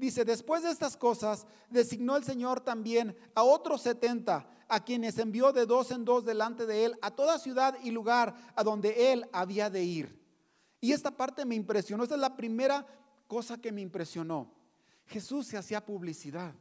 Dice, 0.02 0.26
después 0.26 0.64
de 0.64 0.72
estas 0.72 0.98
cosas, 0.98 1.46
designó 1.70 2.18
el 2.18 2.24
Señor 2.24 2.60
también 2.60 3.16
a 3.36 3.44
otros 3.44 3.84
70, 3.84 4.50
a 4.68 4.84
quienes 4.84 5.20
envió 5.20 5.54
de 5.54 5.68
dos 5.68 5.92
en 5.92 6.06
dos 6.06 6.26
delante 6.26 6.66
de 6.66 6.86
él, 6.86 6.96
a 7.04 7.12
toda 7.12 7.38
ciudad 7.38 7.78
y 7.84 7.92
lugar 7.92 8.34
a 8.56 8.64
donde 8.64 9.14
él 9.14 9.30
había 9.32 9.70
de 9.70 9.84
ir. 9.84 10.20
Y 10.80 10.92
esta 10.92 11.12
parte 11.12 11.46
me 11.46 11.54
impresionó, 11.54 12.02
esta 12.02 12.16
es 12.16 12.22
la 12.22 12.36
primera 12.36 12.84
cosa 13.28 13.62
que 13.62 13.72
me 13.72 13.82
impresionó. 13.82 14.52
Jesús 15.06 15.46
se 15.46 15.58
hacía 15.58 15.86
publicidad. 15.86 16.56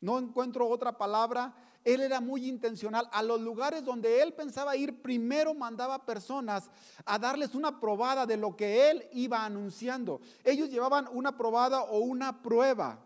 No 0.00 0.18
encuentro 0.18 0.68
otra 0.68 0.96
palabra. 0.96 1.54
Él 1.84 2.00
era 2.00 2.20
muy 2.20 2.46
intencional. 2.46 3.08
A 3.12 3.22
los 3.22 3.40
lugares 3.40 3.84
donde 3.84 4.22
él 4.22 4.34
pensaba 4.34 4.76
ir, 4.76 5.00
primero 5.00 5.54
mandaba 5.54 6.04
personas 6.04 6.70
a 7.04 7.18
darles 7.18 7.54
una 7.54 7.80
probada 7.80 8.26
de 8.26 8.36
lo 8.36 8.54
que 8.56 8.90
él 8.90 9.08
iba 9.12 9.44
anunciando. 9.44 10.20
Ellos 10.44 10.68
llevaban 10.68 11.08
una 11.12 11.36
probada 11.36 11.82
o 11.84 12.00
una 12.00 12.42
prueba. 12.42 12.98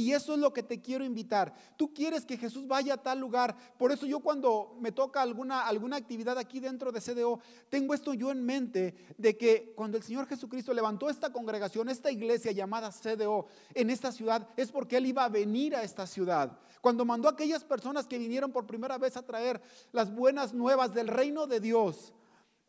Y 0.00 0.14
eso 0.14 0.32
es 0.32 0.40
lo 0.40 0.54
que 0.54 0.62
te 0.62 0.80
quiero 0.80 1.04
invitar. 1.04 1.52
Tú 1.76 1.92
quieres 1.92 2.24
que 2.24 2.38
Jesús 2.38 2.66
vaya 2.66 2.94
a 2.94 3.02
tal 3.02 3.20
lugar. 3.20 3.54
Por 3.76 3.92
eso 3.92 4.06
yo 4.06 4.20
cuando 4.20 4.78
me 4.80 4.92
toca 4.92 5.20
alguna, 5.20 5.66
alguna 5.66 5.96
actividad 5.96 6.38
aquí 6.38 6.58
dentro 6.58 6.90
de 6.90 7.02
CDO, 7.02 7.38
tengo 7.68 7.92
esto 7.92 8.14
yo 8.14 8.30
en 8.30 8.42
mente 8.42 8.94
de 9.18 9.36
que 9.36 9.74
cuando 9.76 9.98
el 9.98 10.02
Señor 10.02 10.26
Jesucristo 10.26 10.72
levantó 10.72 11.10
esta 11.10 11.30
congregación, 11.30 11.90
esta 11.90 12.10
iglesia 12.10 12.50
llamada 12.50 12.90
CDO 12.90 13.44
en 13.74 13.90
esta 13.90 14.10
ciudad, 14.10 14.48
es 14.56 14.72
porque 14.72 14.96
Él 14.96 15.04
iba 15.04 15.22
a 15.22 15.28
venir 15.28 15.76
a 15.76 15.82
esta 15.82 16.06
ciudad. 16.06 16.58
Cuando 16.80 17.04
mandó 17.04 17.28
a 17.28 17.32
aquellas 17.32 17.62
personas 17.62 18.06
que 18.06 18.16
vinieron 18.16 18.52
por 18.52 18.66
primera 18.66 18.96
vez 18.96 19.18
a 19.18 19.22
traer 19.22 19.60
las 19.92 20.14
buenas 20.14 20.54
nuevas 20.54 20.94
del 20.94 21.08
reino 21.08 21.46
de 21.46 21.60
Dios, 21.60 22.14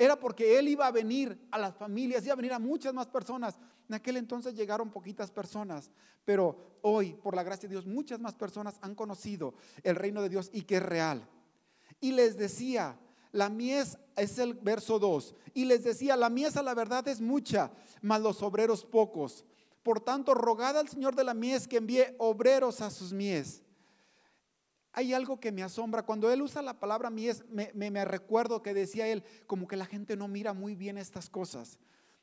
era 0.02 0.20
porque 0.20 0.58
Él 0.58 0.68
iba 0.68 0.88
a 0.88 0.92
venir 0.92 1.48
a 1.52 1.60
las 1.60 1.76
familias, 1.76 2.24
iba 2.26 2.34
a 2.34 2.36
venir 2.36 2.54
a 2.54 2.58
muchas 2.58 2.92
más 2.92 3.06
personas. 3.06 3.60
En 3.88 3.94
aquel 3.94 4.18
entonces 4.18 4.56
llegaron 4.56 4.90
poquitas 4.90 5.30
personas, 5.30 5.92
pero 6.26 6.80
hoy, 6.82 7.14
por 7.14 7.36
la 7.36 7.44
gracia 7.44 7.70
de 7.70 7.76
Dios, 7.76 7.86
muchas 7.86 8.20
más 8.20 8.34
personas 8.34 8.80
han 8.82 8.96
conocido 8.96 9.54
el 9.84 9.96
reino 9.96 10.24
de 10.24 10.30
Dios 10.30 10.50
y 10.52 10.64
que 10.64 10.78
es 10.78 10.84
real. 10.84 11.30
Y 12.00 12.14
les 12.14 12.36
decía, 12.36 13.00
la 13.32 13.50
mies 13.50 14.00
es 14.16 14.40
el 14.40 14.56
verso 14.56 14.98
2, 14.98 15.36
y 15.54 15.66
les 15.66 15.84
decía, 15.84 16.18
la 16.18 16.32
mies 16.32 16.58
a 16.58 16.64
la 16.64 16.74
verdad 16.74 17.08
es 17.08 17.22
mucha, 17.22 17.72
mas 18.02 18.22
los 18.22 18.42
obreros 18.42 18.84
pocos. 18.84 19.46
Por 19.84 20.00
tanto, 20.00 20.34
rogad 20.34 20.80
al 20.80 20.90
Señor 20.90 21.16
de 21.16 21.26
la 21.26 21.36
mies 21.36 21.68
que 21.68 21.78
envíe 21.78 22.16
obreros 22.18 22.82
a 22.82 22.90
sus 22.90 23.14
mies. 23.14 23.62
Hay 24.94 25.14
algo 25.14 25.40
que 25.40 25.52
me 25.52 25.64
asombra. 25.64 26.04
Cuando 26.04 26.32
él 26.32 26.42
usa 26.42 26.62
la 26.62 26.80
palabra 26.80 27.10
mies, 27.10 27.44
me, 27.50 27.72
me, 27.74 28.06
recuerdo 28.06 28.62
que 28.62 28.74
decía 28.74 29.08
él, 29.08 29.24
como 29.48 29.68
que 29.68 29.78
la 29.78 29.86
gente 29.86 30.18
no 30.18 30.28
mira 30.28 30.54
muy 30.54 30.76
bien 30.76 30.98
estas 30.98 31.30
cosas. 31.30 31.80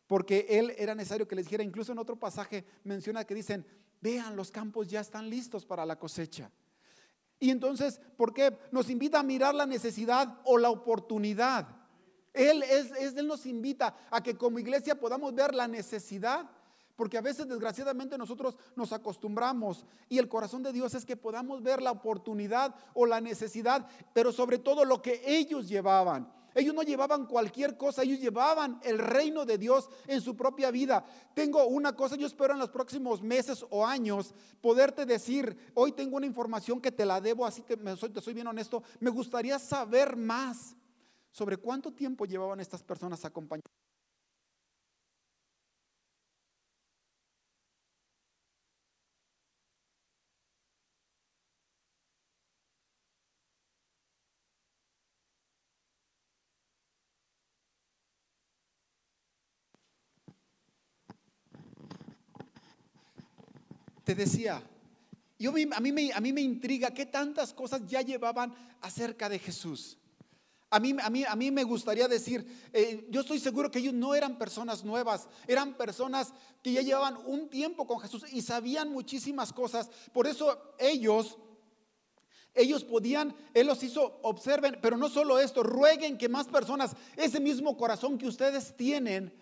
Porque 0.06 0.46
él 0.50 0.74
era 0.76 0.94
necesario 0.94 1.26
que 1.26 1.36
les 1.36 1.46
dijera, 1.46 1.62
incluso 1.62 1.92
en 1.92 1.98
otro 1.98 2.16
pasaje 2.16 2.64
menciona 2.84 3.24
que 3.24 3.34
dicen, 3.34 3.66
vean, 4.00 4.36
los 4.36 4.50
campos 4.50 4.88
ya 4.88 5.00
están 5.00 5.28
listos 5.30 5.64
para 5.64 5.86
la 5.86 5.98
cosecha. 5.98 6.50
Y 7.40 7.50
entonces, 7.50 8.00
¿por 8.16 8.34
qué? 8.34 8.56
Nos 8.70 8.90
invita 8.90 9.20
a 9.20 9.22
mirar 9.22 9.54
la 9.54 9.66
necesidad 9.66 10.40
o 10.44 10.58
la 10.58 10.70
oportunidad. 10.70 11.68
Él, 12.32 12.62
es, 12.62 12.92
él 13.16 13.26
nos 13.26 13.46
invita 13.46 13.96
a 14.10 14.22
que 14.22 14.36
como 14.36 14.58
iglesia 14.58 14.98
podamos 14.98 15.34
ver 15.34 15.54
la 15.54 15.68
necesidad, 15.68 16.50
Porque 16.98 17.16
a 17.16 17.20
veces 17.20 17.46
desgraciadamente 17.46 18.18
nosotros 18.18 18.56
nos 18.74 18.92
acostumbramos 18.92 19.86
y 20.08 20.18
el 20.18 20.28
corazón 20.28 20.64
de 20.64 20.72
Dios 20.72 20.94
es 20.94 21.04
que 21.04 21.16
podamos 21.16 21.62
ver 21.62 21.80
la 21.80 21.92
oportunidad 21.92 22.74
o 22.92 23.06
la 23.06 23.20
necesidad, 23.20 23.88
pero 24.12 24.32
sobre 24.32 24.58
todo 24.58 24.84
lo 24.84 25.00
que 25.00 25.22
ellos 25.24 25.68
llevaban. 25.68 26.28
Ellos 26.56 26.74
no 26.74 26.82
llevaban 26.82 27.26
cualquier 27.26 27.76
cosa, 27.76 28.02
ellos 28.02 28.18
llevaban 28.18 28.80
el 28.82 28.98
reino 28.98 29.46
de 29.46 29.58
Dios 29.58 29.88
en 30.08 30.20
su 30.20 30.36
propia 30.36 30.72
vida. 30.72 31.04
Tengo 31.34 31.68
una 31.68 31.94
cosa, 31.94 32.16
yo 32.16 32.26
espero 32.26 32.52
en 32.52 32.58
los 32.58 32.70
próximos 32.70 33.22
meses 33.22 33.64
o 33.70 33.86
años 33.86 34.34
poderte 34.60 35.06
decir, 35.06 35.56
hoy 35.74 35.92
tengo 35.92 36.16
una 36.16 36.26
información 36.26 36.80
que 36.80 36.90
te 36.90 37.06
la 37.06 37.20
debo, 37.20 37.46
así 37.46 37.62
me 37.78 37.96
soy, 37.96 38.10
te 38.10 38.20
soy 38.20 38.34
bien 38.34 38.48
honesto, 38.48 38.82
me 38.98 39.10
gustaría 39.10 39.60
saber 39.60 40.16
más 40.16 40.74
sobre 41.30 41.58
cuánto 41.58 41.92
tiempo 41.92 42.24
llevaban 42.24 42.58
estas 42.58 42.82
personas 42.82 43.24
acompañando. 43.24 43.70
Te 64.08 64.14
decía, 64.14 64.62
yo, 65.38 65.50
a, 65.50 65.80
mí 65.80 65.92
me, 65.92 66.40
intriga 66.40 66.94
qué 66.94 67.04
tantas 67.04 67.52
cosas 67.52 67.82
ya 67.86 68.00
llevaban 68.00 68.54
acerca 68.80 69.28
de 69.28 69.38
Jesús. 69.38 69.98
A 70.70 70.80
mí 70.80 71.50
me 71.50 71.62
gustaría 71.62 72.08
decir, 72.08 72.70
eh, 72.72 73.06
yo 73.10 73.20
estoy 73.20 73.38
seguro 73.38 73.70
que 73.70 73.80
ellos 73.80 73.92
no 73.92 74.14
eran 74.14 74.38
personas 74.38 74.82
nuevas, 74.82 75.28
eran 75.46 75.74
personas 75.74 76.32
que 76.62 76.72
ya 76.72 76.80
llevaban 76.80 77.18
un 77.26 77.50
tiempo 77.50 77.86
con 77.86 78.00
Jesús 78.00 78.24
y 78.32 78.40
sabían 78.40 78.90
muchísimas 78.90 79.52
cosas. 79.52 79.90
Por 80.14 80.26
eso 80.26 80.58
ellos, 80.78 81.36
ellos 82.54 82.84
podían, 82.84 83.36
Él 83.52 83.66
los 83.66 83.82
hizo, 83.82 84.20
observen, 84.22 84.78
pero 84.80 84.96
no 84.96 85.10
solo 85.10 85.38
esto, 85.38 85.62
rueguen 85.62 86.16
que 86.16 86.30
más 86.30 86.46
personas, 86.46 86.96
ese 87.14 87.40
mismo 87.40 87.76
corazón 87.76 88.16
que 88.16 88.26
ustedes 88.26 88.74
tienen, 88.74 89.34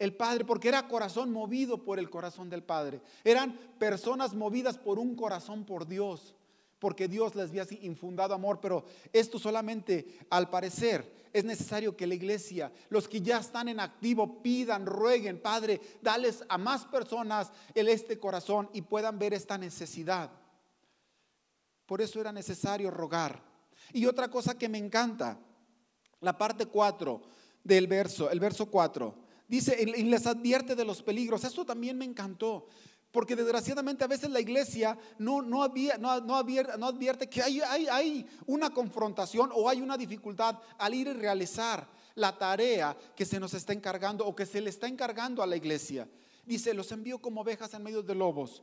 el 0.00 0.14
Padre, 0.14 0.46
porque 0.46 0.68
era 0.68 0.88
corazón 0.88 1.30
movido 1.30 1.84
por 1.84 1.98
el 1.98 2.08
corazón 2.08 2.48
del 2.48 2.62
Padre. 2.62 3.02
Eran 3.22 3.52
personas 3.78 4.34
movidas 4.34 4.78
por 4.78 4.98
un 4.98 5.14
corazón 5.14 5.66
por 5.66 5.86
Dios, 5.86 6.34
porque 6.78 7.06
Dios 7.06 7.34
les 7.34 7.50
había 7.50 7.66
infundado 7.82 8.32
amor, 8.32 8.60
pero 8.62 8.86
esto 9.12 9.38
solamente 9.38 10.18
al 10.30 10.48
parecer 10.48 11.28
es 11.34 11.44
necesario 11.44 11.94
que 11.98 12.06
la 12.06 12.14
iglesia, 12.14 12.72
los 12.88 13.06
que 13.06 13.20
ya 13.20 13.38
están 13.38 13.68
en 13.68 13.78
activo, 13.78 14.42
pidan, 14.42 14.86
rueguen, 14.86 15.38
Padre, 15.38 15.78
dales 16.00 16.42
a 16.48 16.56
más 16.56 16.86
personas 16.86 17.52
el 17.74 17.86
este 17.86 18.18
corazón 18.18 18.70
y 18.72 18.80
puedan 18.80 19.18
ver 19.18 19.34
esta 19.34 19.58
necesidad. 19.58 20.30
Por 21.84 22.00
eso 22.00 22.22
era 22.22 22.32
necesario 22.32 22.90
rogar. 22.90 23.42
Y 23.92 24.06
otra 24.06 24.28
cosa 24.28 24.56
que 24.56 24.68
me 24.70 24.78
encanta, 24.78 25.38
la 26.20 26.38
parte 26.38 26.64
4 26.64 27.20
del 27.62 27.86
verso, 27.86 28.30
el 28.30 28.40
verso 28.40 28.70
4 28.70 29.19
dice, 29.50 29.76
y 29.78 30.04
les 30.04 30.26
advierte 30.26 30.76
de 30.76 30.84
los 30.84 31.02
peligros. 31.02 31.44
Eso 31.44 31.66
también 31.66 31.98
me 31.98 32.04
encantó. 32.04 32.66
Porque 33.10 33.34
desgraciadamente 33.34 34.04
a 34.04 34.06
veces 34.06 34.30
la 34.30 34.40
iglesia 34.40 34.96
no, 35.18 35.42
no, 35.42 35.64
había, 35.64 35.98
no, 35.98 36.20
no, 36.20 36.36
advierte, 36.36 37.28
que 37.28 37.42
hay, 37.42 37.60
hay, 37.60 37.88
hay 37.88 38.26
una 38.46 38.70
confrontación 38.70 39.50
o 39.52 39.68
hay 39.68 39.80
una 39.80 39.96
dificultad 39.96 40.56
al 40.78 40.94
ir 40.94 41.08
y 41.08 41.12
realizar 41.14 41.88
la 42.14 42.38
tarea 42.38 42.96
que 43.16 43.26
se 43.26 43.40
nos 43.40 43.52
está 43.54 43.72
encargando 43.72 44.24
o 44.24 44.36
que 44.36 44.46
se 44.46 44.60
le 44.60 44.70
está 44.70 44.86
encargando 44.86 45.42
a 45.42 45.46
la 45.46 45.56
iglesia. 45.56 46.08
Dice, 46.46 46.72
los 46.72 46.92
envío 46.92 47.20
como 47.20 47.40
ovejas 47.40 47.74
en 47.74 47.82
medio 47.82 48.02
de 48.02 48.14
lobos. 48.14 48.62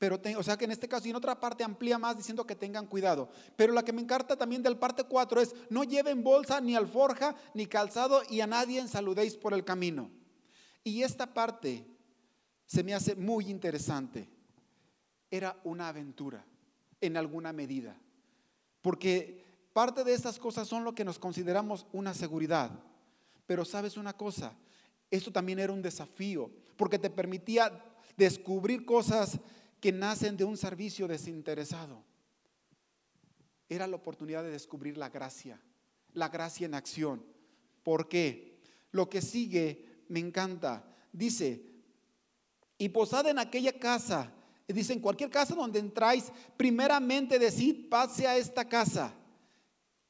Pero, 0.00 0.18
o 0.38 0.42
sea 0.42 0.56
que 0.56 0.64
en 0.64 0.70
este 0.70 0.88
caso 0.88 1.06
y 1.06 1.10
en 1.10 1.16
otra 1.16 1.38
parte 1.38 1.62
amplía 1.62 1.98
más 1.98 2.16
diciendo 2.16 2.46
que 2.46 2.56
tengan 2.56 2.86
cuidado. 2.86 3.28
Pero 3.54 3.74
la 3.74 3.84
que 3.84 3.92
me 3.92 4.00
encanta 4.00 4.34
también 4.34 4.62
del 4.62 4.78
parte 4.78 5.04
4 5.04 5.42
es, 5.42 5.54
no 5.68 5.84
lleven 5.84 6.24
bolsa, 6.24 6.58
ni 6.58 6.74
alforja, 6.74 7.36
ni 7.52 7.66
calzado, 7.66 8.22
y 8.30 8.40
a 8.40 8.46
nadie 8.46 8.88
saludéis 8.88 9.36
por 9.36 9.52
el 9.52 9.62
camino. 9.62 10.10
Y 10.82 11.02
esta 11.02 11.34
parte 11.34 11.86
se 12.64 12.82
me 12.82 12.94
hace 12.94 13.14
muy 13.14 13.50
interesante. 13.50 14.26
Era 15.30 15.60
una 15.64 15.88
aventura, 15.88 16.46
en 17.02 17.18
alguna 17.18 17.52
medida. 17.52 17.94
Porque 18.80 19.44
parte 19.74 20.02
de 20.02 20.14
estas 20.14 20.38
cosas 20.38 20.66
son 20.66 20.82
lo 20.82 20.94
que 20.94 21.04
nos 21.04 21.18
consideramos 21.18 21.86
una 21.92 22.14
seguridad. 22.14 22.70
Pero 23.46 23.66
sabes 23.66 23.98
una 23.98 24.14
cosa, 24.16 24.54
esto 25.10 25.30
también 25.30 25.58
era 25.58 25.74
un 25.74 25.82
desafío, 25.82 26.50
porque 26.78 26.98
te 26.98 27.10
permitía 27.10 27.84
descubrir 28.16 28.86
cosas 28.86 29.38
que 29.80 29.92
nacen 29.92 30.36
de 30.36 30.44
un 30.44 30.56
servicio 30.56 31.08
desinteresado. 31.08 32.04
Era 33.68 33.86
la 33.86 33.96
oportunidad 33.96 34.42
de 34.42 34.50
descubrir 34.50 34.96
la 34.96 35.08
gracia, 35.08 35.60
la 36.12 36.28
gracia 36.28 36.66
en 36.66 36.74
acción. 36.74 37.24
¿Por 37.82 38.08
qué? 38.08 38.60
Lo 38.90 39.08
que 39.08 39.22
sigue 39.22 40.04
me 40.08 40.20
encanta. 40.20 40.84
Dice, 41.12 41.64
y 42.78 42.88
posad 42.88 43.28
en 43.28 43.38
aquella 43.38 43.78
casa. 43.78 44.32
Dice, 44.66 44.92
en 44.92 45.00
cualquier 45.00 45.30
casa 45.30 45.54
donde 45.54 45.78
entráis, 45.78 46.30
primeramente 46.56 47.38
decid, 47.38 47.88
pase 47.88 48.26
a 48.26 48.36
esta 48.36 48.68
casa. 48.68 49.14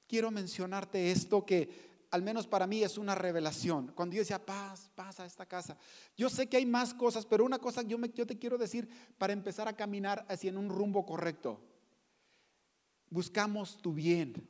Quiero 0.07 0.31
mencionarte 0.31 1.11
esto 1.11 1.47
que 1.47 1.90
al 2.11 2.23
menos 2.23 2.47
para 2.47 2.67
mí 2.67 2.83
es 2.83 2.99
una 2.99 3.15
revelación. 3.15 3.93
Cuando 3.95 4.17
yo 4.17 4.23
decía, 4.23 4.45
paz, 4.45 4.91
paz 4.95 5.21
a 5.21 5.27
esta 5.27 5.47
casa. 5.47 5.77
Yo 6.17 6.29
sé 6.29 6.49
que 6.49 6.57
hay 6.57 6.67
más 6.67 6.93
cosas, 6.93 7.25
pero 7.25 7.45
una 7.45 7.59
cosa 7.59 7.83
yo, 7.83 7.99
me, 7.99 8.09
yo 8.11 8.27
te 8.27 8.39
quiero 8.39 8.59
decir 8.59 8.89
para 9.17 9.33
empezar 9.33 9.69
a 9.69 9.77
caminar 9.77 10.27
hacia 10.29 10.51
en 10.51 10.59
un 10.59 10.69
rumbo 10.69 11.07
correcto. 11.07 11.61
Buscamos 13.09 13.81
tu 13.81 13.93
bien. 13.93 14.49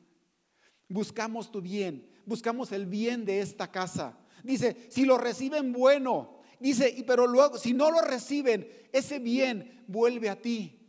Buscamos 0.88 1.50
tu 1.50 1.60
bien. 1.60 2.10
Buscamos 2.24 2.72
el 2.72 2.86
bien 2.86 3.24
de 3.24 3.40
esta 3.40 3.70
casa. 3.70 4.18
Dice, 4.42 4.88
si 4.90 5.04
lo 5.04 5.18
reciben, 5.18 5.72
bueno. 5.72 6.38
Dice, 6.58 7.04
pero 7.06 7.26
luego, 7.26 7.58
si 7.58 7.74
no 7.74 7.90
lo 7.90 8.00
reciben, 8.00 8.68
ese 8.92 9.18
bien 9.18 9.84
vuelve 9.86 10.30
a 10.30 10.40
ti. 10.40 10.79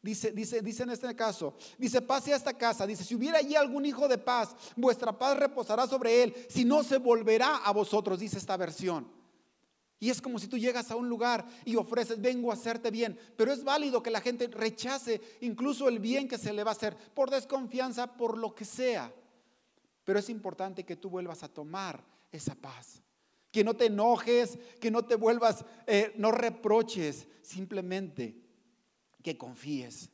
Dice, 0.00 0.30
dice, 0.30 0.62
dice 0.62 0.84
en 0.84 0.90
este 0.90 1.14
caso, 1.16 1.54
dice, 1.76 2.00
pase 2.00 2.32
a 2.32 2.36
esta 2.36 2.54
casa, 2.54 2.86
dice, 2.86 3.02
si 3.02 3.16
hubiera 3.16 3.38
allí 3.38 3.56
algún 3.56 3.84
hijo 3.84 4.06
de 4.06 4.16
paz, 4.16 4.54
vuestra 4.76 5.16
paz 5.16 5.36
reposará 5.36 5.88
sobre 5.88 6.22
él, 6.22 6.34
si 6.48 6.64
no 6.64 6.84
se 6.84 6.98
volverá 6.98 7.56
a 7.56 7.72
vosotros, 7.72 8.20
dice 8.20 8.38
esta 8.38 8.56
versión. 8.56 9.10
Y 10.00 10.10
es 10.10 10.22
como 10.22 10.38
si 10.38 10.46
tú 10.46 10.56
llegas 10.56 10.92
a 10.92 10.96
un 10.96 11.08
lugar 11.08 11.44
y 11.64 11.74
ofreces, 11.74 12.20
vengo 12.20 12.52
a 12.52 12.54
hacerte 12.54 12.92
bien, 12.92 13.18
pero 13.36 13.52
es 13.52 13.64
válido 13.64 14.00
que 14.00 14.12
la 14.12 14.20
gente 14.20 14.46
rechace 14.46 15.20
incluso 15.40 15.88
el 15.88 15.98
bien 15.98 16.28
que 16.28 16.38
se 16.38 16.52
le 16.52 16.62
va 16.62 16.70
a 16.70 16.74
hacer 16.74 16.96
por 16.96 17.30
desconfianza, 17.30 18.16
por 18.16 18.38
lo 18.38 18.54
que 18.54 18.64
sea. 18.64 19.12
Pero 20.04 20.20
es 20.20 20.30
importante 20.30 20.84
que 20.84 20.94
tú 20.94 21.10
vuelvas 21.10 21.42
a 21.42 21.48
tomar 21.48 22.04
esa 22.30 22.54
paz. 22.54 23.02
Que 23.50 23.64
no 23.64 23.74
te 23.74 23.86
enojes, 23.86 24.56
que 24.80 24.92
no 24.92 25.04
te 25.04 25.16
vuelvas, 25.16 25.64
eh, 25.88 26.14
no 26.16 26.30
reproches, 26.30 27.26
simplemente 27.42 28.47
que 29.22 29.36
confíes. 29.36 30.10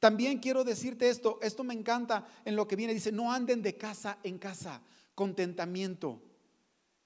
También 0.00 0.38
quiero 0.38 0.64
decirte 0.64 1.08
esto, 1.08 1.38
esto 1.42 1.64
me 1.64 1.74
encanta 1.74 2.26
en 2.44 2.54
lo 2.54 2.68
que 2.68 2.76
viene, 2.76 2.94
dice, 2.94 3.10
no 3.10 3.32
anden 3.32 3.62
de 3.62 3.76
casa 3.76 4.18
en 4.22 4.38
casa, 4.38 4.80
contentamiento, 5.14 6.22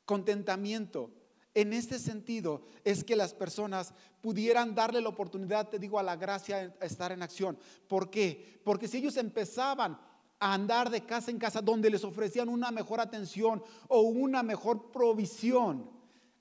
contentamiento. 0.04 1.10
En 1.54 1.72
este 1.72 1.98
sentido 1.98 2.62
es 2.84 3.04
que 3.04 3.16
las 3.16 3.34
personas 3.34 3.94
pudieran 4.20 4.74
darle 4.74 5.00
la 5.00 5.08
oportunidad, 5.08 5.68
te 5.68 5.78
digo, 5.78 5.98
a 5.98 6.02
la 6.02 6.16
gracia 6.16 6.74
estar 6.80 7.12
en 7.12 7.22
acción. 7.22 7.58
¿Por 7.88 8.10
qué? 8.10 8.60
Porque 8.64 8.88
si 8.88 8.98
ellos 8.98 9.16
empezaban 9.16 9.98
a 10.38 10.54
andar 10.54 10.90
de 10.90 11.04
casa 11.04 11.30
en 11.30 11.38
casa 11.38 11.62
donde 11.62 11.90
les 11.90 12.04
ofrecían 12.04 12.48
una 12.48 12.70
mejor 12.70 13.00
atención 13.00 13.62
o 13.88 14.00
una 14.00 14.42
mejor 14.42 14.90
provisión, 14.90 15.90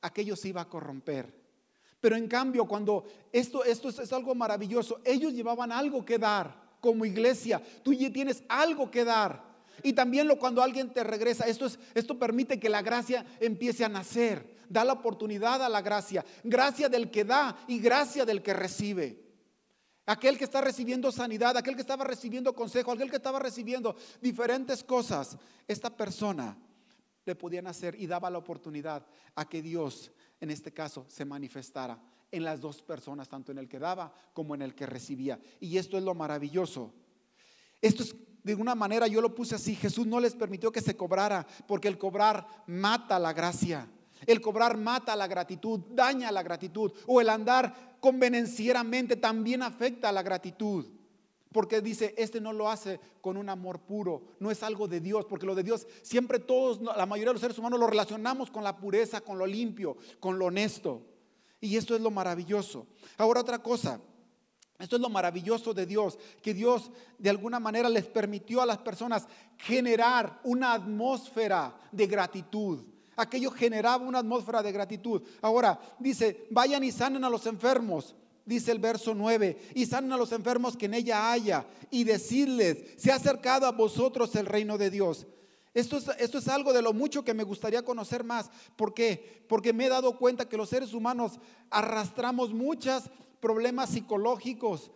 aquello 0.01 0.35
se 0.35 0.49
iba 0.49 0.61
a 0.61 0.69
corromper. 0.69 1.40
Pero 2.01 2.15
en 2.15 2.27
cambio, 2.27 2.65
cuando 2.65 3.05
esto, 3.31 3.63
esto 3.63 3.89
es, 3.89 4.11
algo 4.11 4.33
maravilloso, 4.33 4.99
ellos 5.05 5.31
llevaban 5.33 5.71
algo 5.71 6.03
que 6.03 6.17
dar 6.17 6.59
como 6.81 7.05
iglesia. 7.05 7.61
Tú 7.83 7.93
ya 7.93 8.11
tienes 8.11 8.43
algo 8.49 8.89
que 8.89 9.05
dar. 9.05 9.51
Y 9.83 9.93
también 9.93 10.27
lo, 10.27 10.39
cuando 10.39 10.63
alguien 10.63 10.91
te 10.91 11.03
regresa, 11.03 11.45
esto, 11.45 11.67
es, 11.67 11.77
esto 11.93 12.17
permite 12.17 12.59
que 12.59 12.69
la 12.69 12.81
gracia 12.81 13.23
empiece 13.39 13.85
a 13.85 13.89
nacer. 13.89 14.59
Da 14.67 14.83
la 14.83 14.93
oportunidad 14.93 15.63
a 15.63 15.69
la 15.69 15.81
gracia. 15.81 16.25
Gracia 16.43 16.89
del 16.89 17.11
que 17.11 17.23
da 17.23 17.55
y 17.67 17.77
gracia 17.77 18.25
del 18.25 18.41
que 18.41 18.53
recibe. 18.53 19.21
Aquel 20.07 20.39
que 20.39 20.45
está 20.45 20.59
recibiendo 20.59 21.11
sanidad, 21.11 21.55
aquel 21.55 21.75
que 21.75 21.81
estaba 21.81 22.03
recibiendo 22.03 22.55
consejo, 22.55 22.91
aquel 22.91 23.11
que 23.11 23.17
estaba 23.17 23.37
recibiendo 23.37 23.95
diferentes 24.19 24.83
cosas. 24.83 25.37
Esta 25.67 25.95
persona 25.95 26.57
le 27.25 27.35
podían 27.35 27.67
hacer 27.67 27.93
y 27.99 28.07
daba 28.07 28.31
la 28.31 28.39
oportunidad 28.39 29.05
a 29.35 29.47
que 29.47 29.61
Dios 29.61 30.11
en 30.41 30.49
este 30.49 30.73
caso, 30.73 31.05
se 31.07 31.23
manifestara 31.23 31.97
en 32.31 32.43
las 32.43 32.59
dos 32.59 32.81
personas, 32.81 33.29
tanto 33.29 33.51
en 33.51 33.59
el 33.59 33.69
que 33.69 33.79
daba 33.79 34.13
como 34.33 34.55
en 34.55 34.61
el 34.61 34.73
que 34.73 34.85
recibía. 34.85 35.39
Y 35.59 35.77
esto 35.77 35.97
es 35.97 36.03
lo 36.03 36.15
maravilloso. 36.15 36.93
Esto 37.81 38.03
es, 38.03 38.15
de 38.43 38.55
una 38.55 38.73
manera, 38.73 39.07
yo 39.07 39.21
lo 39.21 39.35
puse 39.35 39.55
así, 39.55 39.75
Jesús 39.75 40.07
no 40.07 40.19
les 40.19 40.33
permitió 40.33 40.71
que 40.71 40.81
se 40.81 40.97
cobrara, 40.97 41.45
porque 41.67 41.87
el 41.87 41.97
cobrar 41.97 42.47
mata 42.67 43.19
la 43.19 43.33
gracia. 43.33 43.87
El 44.25 44.41
cobrar 44.41 44.77
mata 44.77 45.15
la 45.15 45.27
gratitud, 45.27 45.79
daña 45.91 46.31
la 46.31 46.43
gratitud. 46.43 46.91
O 47.07 47.21
el 47.21 47.29
andar 47.29 47.97
convenencieramente 47.99 49.15
también 49.15 49.61
afecta 49.61 50.11
la 50.11 50.23
gratitud. 50.23 50.87
Porque 51.51 51.81
dice, 51.81 52.13
este 52.17 52.39
no 52.39 52.53
lo 52.53 52.69
hace 52.69 52.99
con 53.19 53.35
un 53.35 53.49
amor 53.49 53.79
puro, 53.79 54.21
no 54.39 54.51
es 54.51 54.63
algo 54.63 54.87
de 54.87 55.01
Dios, 55.01 55.25
porque 55.25 55.45
lo 55.45 55.55
de 55.55 55.63
Dios 55.63 55.85
siempre 56.01 56.39
todos, 56.39 56.81
la 56.81 57.05
mayoría 57.05 57.29
de 57.29 57.33
los 57.33 57.41
seres 57.41 57.57
humanos 57.57 57.79
lo 57.79 57.87
relacionamos 57.87 58.49
con 58.49 58.63
la 58.63 58.77
pureza, 58.77 59.21
con 59.21 59.37
lo 59.37 59.45
limpio, 59.45 59.97
con 60.19 60.39
lo 60.39 60.45
honesto. 60.45 61.01
Y 61.59 61.75
esto 61.75 61.95
es 61.95 62.01
lo 62.01 62.09
maravilloso. 62.09 62.87
Ahora 63.17 63.41
otra 63.41 63.59
cosa, 63.59 63.99
esto 64.79 64.95
es 64.95 65.01
lo 65.01 65.09
maravilloso 65.09 65.73
de 65.73 65.85
Dios, 65.85 66.17
que 66.41 66.53
Dios 66.53 66.89
de 67.19 67.29
alguna 67.29 67.59
manera 67.59 67.87
les 67.87 68.05
permitió 68.07 68.61
a 68.61 68.65
las 68.65 68.79
personas 68.79 69.27
generar 69.57 70.39
una 70.43 70.73
atmósfera 70.73 71.75
de 71.91 72.07
gratitud. 72.07 72.83
Aquello 73.15 73.51
generaba 73.51 74.03
una 74.03 74.19
atmósfera 74.19 74.63
de 74.63 74.71
gratitud. 74.71 75.21
Ahora 75.41 75.79
dice, 75.99 76.47
vayan 76.49 76.83
y 76.83 76.91
sanen 76.91 77.23
a 77.23 77.29
los 77.29 77.45
enfermos, 77.45 78.15
dice 78.45 78.71
el 78.71 78.79
verso 78.79 79.13
9, 79.13 79.71
y 79.75 79.85
sanen 79.85 80.11
a 80.13 80.17
los 80.17 80.31
enfermos 80.31 80.75
que 80.75 80.85
en 80.85 80.93
ella 80.93 81.31
haya, 81.31 81.65
y 81.89 82.03
decirles, 82.03 82.77
se 82.97 83.11
ha 83.11 83.15
acercado 83.15 83.65
a 83.65 83.71
vosotros 83.71 84.35
el 84.35 84.45
reino 84.45 84.77
de 84.77 84.89
Dios. 84.89 85.27
Esto 85.73 85.97
es, 85.97 86.09
esto 86.19 86.37
es, 86.37 86.47
algo 86.49 86.73
de 86.73 86.81
lo 86.81 86.91
mucho 86.91 87.23
que 87.23 87.33
me 87.33 87.45
gustaría 87.45 87.83
conocer 87.83 88.25
más. 88.25 88.49
¿Por 88.75 88.93
qué? 88.93 89.45
Porque 89.47 89.71
me 89.71 89.85
he 89.85 89.89
dado 89.89 90.17
cuenta 90.17 90.49
que 90.49 90.57
los 90.57 90.69
seres 90.69 90.93
humanos 90.93 91.39
arrastramos 91.69 92.53
muchos 92.53 93.03
problemas 93.39 93.89
psicológicos, 93.89 94.91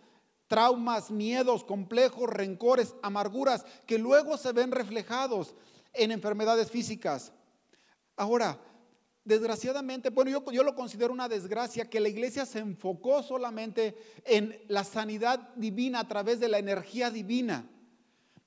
traumas, 0.48 1.12
miedos, 1.12 1.64
complejos, 1.64 2.30
rencores, 2.30 2.94
amarguras, 3.02 3.66
que 3.88 3.98
luego 3.98 4.38
se 4.38 4.52
ven 4.52 4.72
reflejados 4.72 5.56
en 5.94 6.12
enfermedades 6.12 6.70
físicas. 6.70 7.32
Ahora, 8.18 8.60
desgraciadamente, 9.26 10.12
bueno, 10.12 10.32
yo, 10.32 10.52
yo, 10.52 10.64
lo 10.64 10.76
considero 10.76 11.12
una 11.12 11.28
desgracia 11.28 11.90
que 11.90 12.00
la 12.00 12.10
iglesia 12.10 12.46
se 12.46 12.60
enfocó 12.60 13.24
solamente 13.24 13.98
en 14.24 14.58
la 14.68 14.84
sanidad 14.84 15.50
divina 15.56 16.00
a 16.00 16.08
través 16.08 16.40
de 16.40 16.48
la 16.48 16.60
energía 16.60 17.10
divina. 17.10 17.68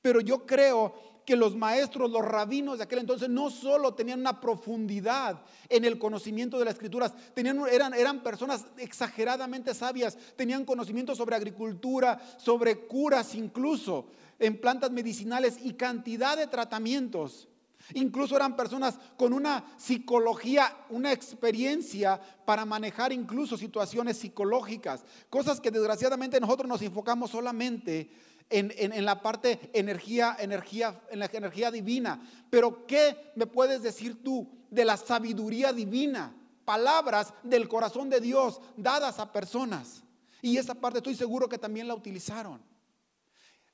Pero 0.00 0.20
yo 0.20 0.47
creo 0.47 0.94
que 1.26 1.37
los 1.37 1.54
maestros, 1.54 2.11
los 2.11 2.25
rabinos 2.25 2.78
de 2.78 2.85
aquel 2.85 3.00
entonces 3.00 3.28
no 3.28 3.50
solo 3.50 3.92
tenían 3.92 4.20
una 4.20 4.40
profundidad 4.40 5.42
en 5.68 5.85
el 5.85 5.99
conocimiento 5.99 6.58
de 6.58 6.64
las 6.64 6.75
escrituras, 6.75 7.12
eran, 7.37 7.92
eran 7.92 8.23
personas 8.23 8.64
exageradamente 8.78 9.75
sabias, 9.75 10.16
tenían 10.37 10.64
conocimiento 10.64 11.14
sobre 11.14 11.37
agricultura, 11.37 12.18
sobre 12.38 12.87
curas 12.87 13.35
incluso, 13.35 14.06
en 14.38 14.58
plantas 14.58 14.90
medicinales 14.90 15.58
y 15.62 15.75
cantidad 15.75 16.37
de 16.37 16.47
tratamientos. 16.47 17.49
Incluso 17.95 18.37
eran 18.37 18.57
personas 18.57 18.99
con 19.16 19.33
una 19.33 19.64
psicología, 19.78 20.76
una 20.90 21.12
experiencia 21.12 22.21
para 22.45 22.64
manejar 22.64 23.12
incluso 23.12 23.57
situaciones 23.57 24.18
psicológicas, 24.18 25.04
cosas 25.30 25.61
que 25.61 25.71
desgraciadamente 25.71 26.40
nosotros 26.40 26.68
nos 26.68 26.83
enfocamos 26.83 27.30
solamente 27.30 28.11
en, 28.50 29.04
la 29.04 29.23
parte 29.23 29.71
energía, 29.73 30.37
energía, 30.38 31.00
en 31.11 31.18
la 31.18 31.30
energía 31.33 31.71
divina. 31.71 32.21
Pero 32.50 32.87
¿qué 32.87 33.33
me 33.37 33.47
puedes 33.47 33.83
decir 33.83 34.23
tú 34.23 34.49
de 34.71 34.85
la 34.85 34.97
sabiduría 34.97 35.73
divina? 35.73 36.35
Palabras 36.64 37.33
del 37.42 37.68
corazón 37.68 38.11
de 38.11 38.21
Dios 38.21 38.61
dadas 38.76 39.18
a 39.18 39.33
personas. 39.33 40.02
Y 40.42 40.57
esa 40.57 40.75
parte 40.75 40.99
estoy 40.99 41.14
seguro 41.14 41.49
que 41.49 41.59
también 41.59 41.88
la 41.88 41.95
utilizaron. 41.95 42.61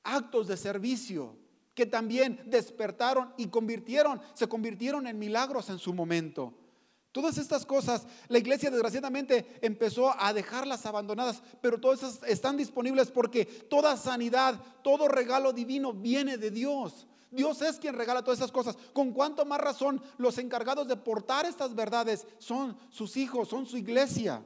Actos 0.03 0.47
de 0.47 0.57
servicio, 0.57 1.35
que 1.75 1.85
también 1.85 2.41
despertaron 2.45 3.33
y 3.37 3.47
convirtieron, 3.47 4.21
se 4.33 4.47
convirtieron 4.47 5.05
en 5.05 5.19
milagros 5.19 5.69
en 5.69 5.77
su 5.77 5.93
momento. 5.93 6.53
Todas 7.11 7.37
estas 7.37 7.65
cosas, 7.65 8.07
la 8.27 8.39
iglesia 8.39 8.69
desgraciadamente 8.69 9.59
empezó 9.61 10.13
a 10.19 10.33
dejarlas 10.33 10.85
abandonadas, 10.85 11.41
pero 11.61 11.79
todas 11.79 12.03
esas 12.03 12.23
están 12.29 12.57
disponibles 12.57 13.09
porque 13.11 13.45
toda 13.45 13.95
sanidad, 13.95 14.59
todo 14.83 15.07
regalo 15.07 15.53
divino 15.53 15.93
viene 15.93 16.37
de 16.37 16.51
Dios. 16.51 17.07
Dios 17.31 17.61
es 17.61 17.79
quien 17.79 17.95
regala 17.95 18.21
todas 18.21 18.39
esas 18.39 18.51
cosas. 18.51 18.77
Con 18.93 19.11
cuánto 19.11 19.45
más 19.45 19.61
razón 19.61 20.01
los 20.17 20.37
encargados 20.37 20.87
de 20.87 20.97
portar 20.97 21.45
estas 21.45 21.73
verdades 21.73 22.25
son 22.37 22.77
sus 22.89 23.15
hijos, 23.17 23.47
son 23.47 23.65
su 23.65 23.77
iglesia. 23.77 24.43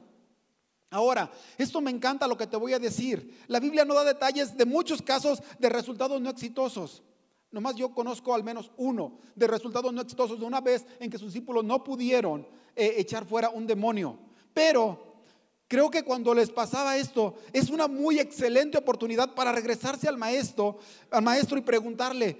Ahora, 0.90 1.30
esto 1.56 1.80
me 1.80 1.90
encanta 1.90 2.26
lo 2.26 2.36
que 2.36 2.48
te 2.48 2.56
voy 2.56 2.72
a 2.72 2.80
decir. 2.80 3.44
La 3.46 3.60
Biblia 3.60 3.84
no 3.84 3.94
da 3.94 4.04
detalles 4.04 4.56
de 4.56 4.64
muchos 4.64 5.02
casos 5.02 5.40
de 5.58 5.68
resultados 5.68 6.20
no 6.20 6.30
exitosos. 6.30 7.02
Nomás 7.50 7.74
yo 7.74 7.92
conozco 7.92 8.34
al 8.34 8.44
menos 8.44 8.70
uno 8.76 9.18
de 9.34 9.46
resultados 9.46 9.92
no 9.92 10.00
exitosos 10.00 10.38
de 10.38 10.46
una 10.46 10.60
vez 10.60 10.86
en 11.00 11.10
que 11.10 11.18
sus 11.18 11.32
discípulos 11.32 11.64
no 11.64 11.82
pudieron 11.82 12.46
eh, 12.76 12.94
echar 12.98 13.26
fuera 13.26 13.50
un 13.50 13.66
demonio. 13.66 14.18
Pero 14.54 15.24
creo 15.66 15.90
que 15.90 16.04
cuando 16.04 16.32
les 16.32 16.50
pasaba 16.50 16.96
esto 16.96 17.34
es 17.52 17.70
una 17.70 17.88
muy 17.88 18.20
excelente 18.20 18.78
oportunidad 18.78 19.34
para 19.34 19.52
regresarse 19.52 20.08
al 20.08 20.16
maestro, 20.16 20.78
al 21.10 21.22
maestro 21.22 21.58
y 21.58 21.62
preguntarle, 21.62 22.38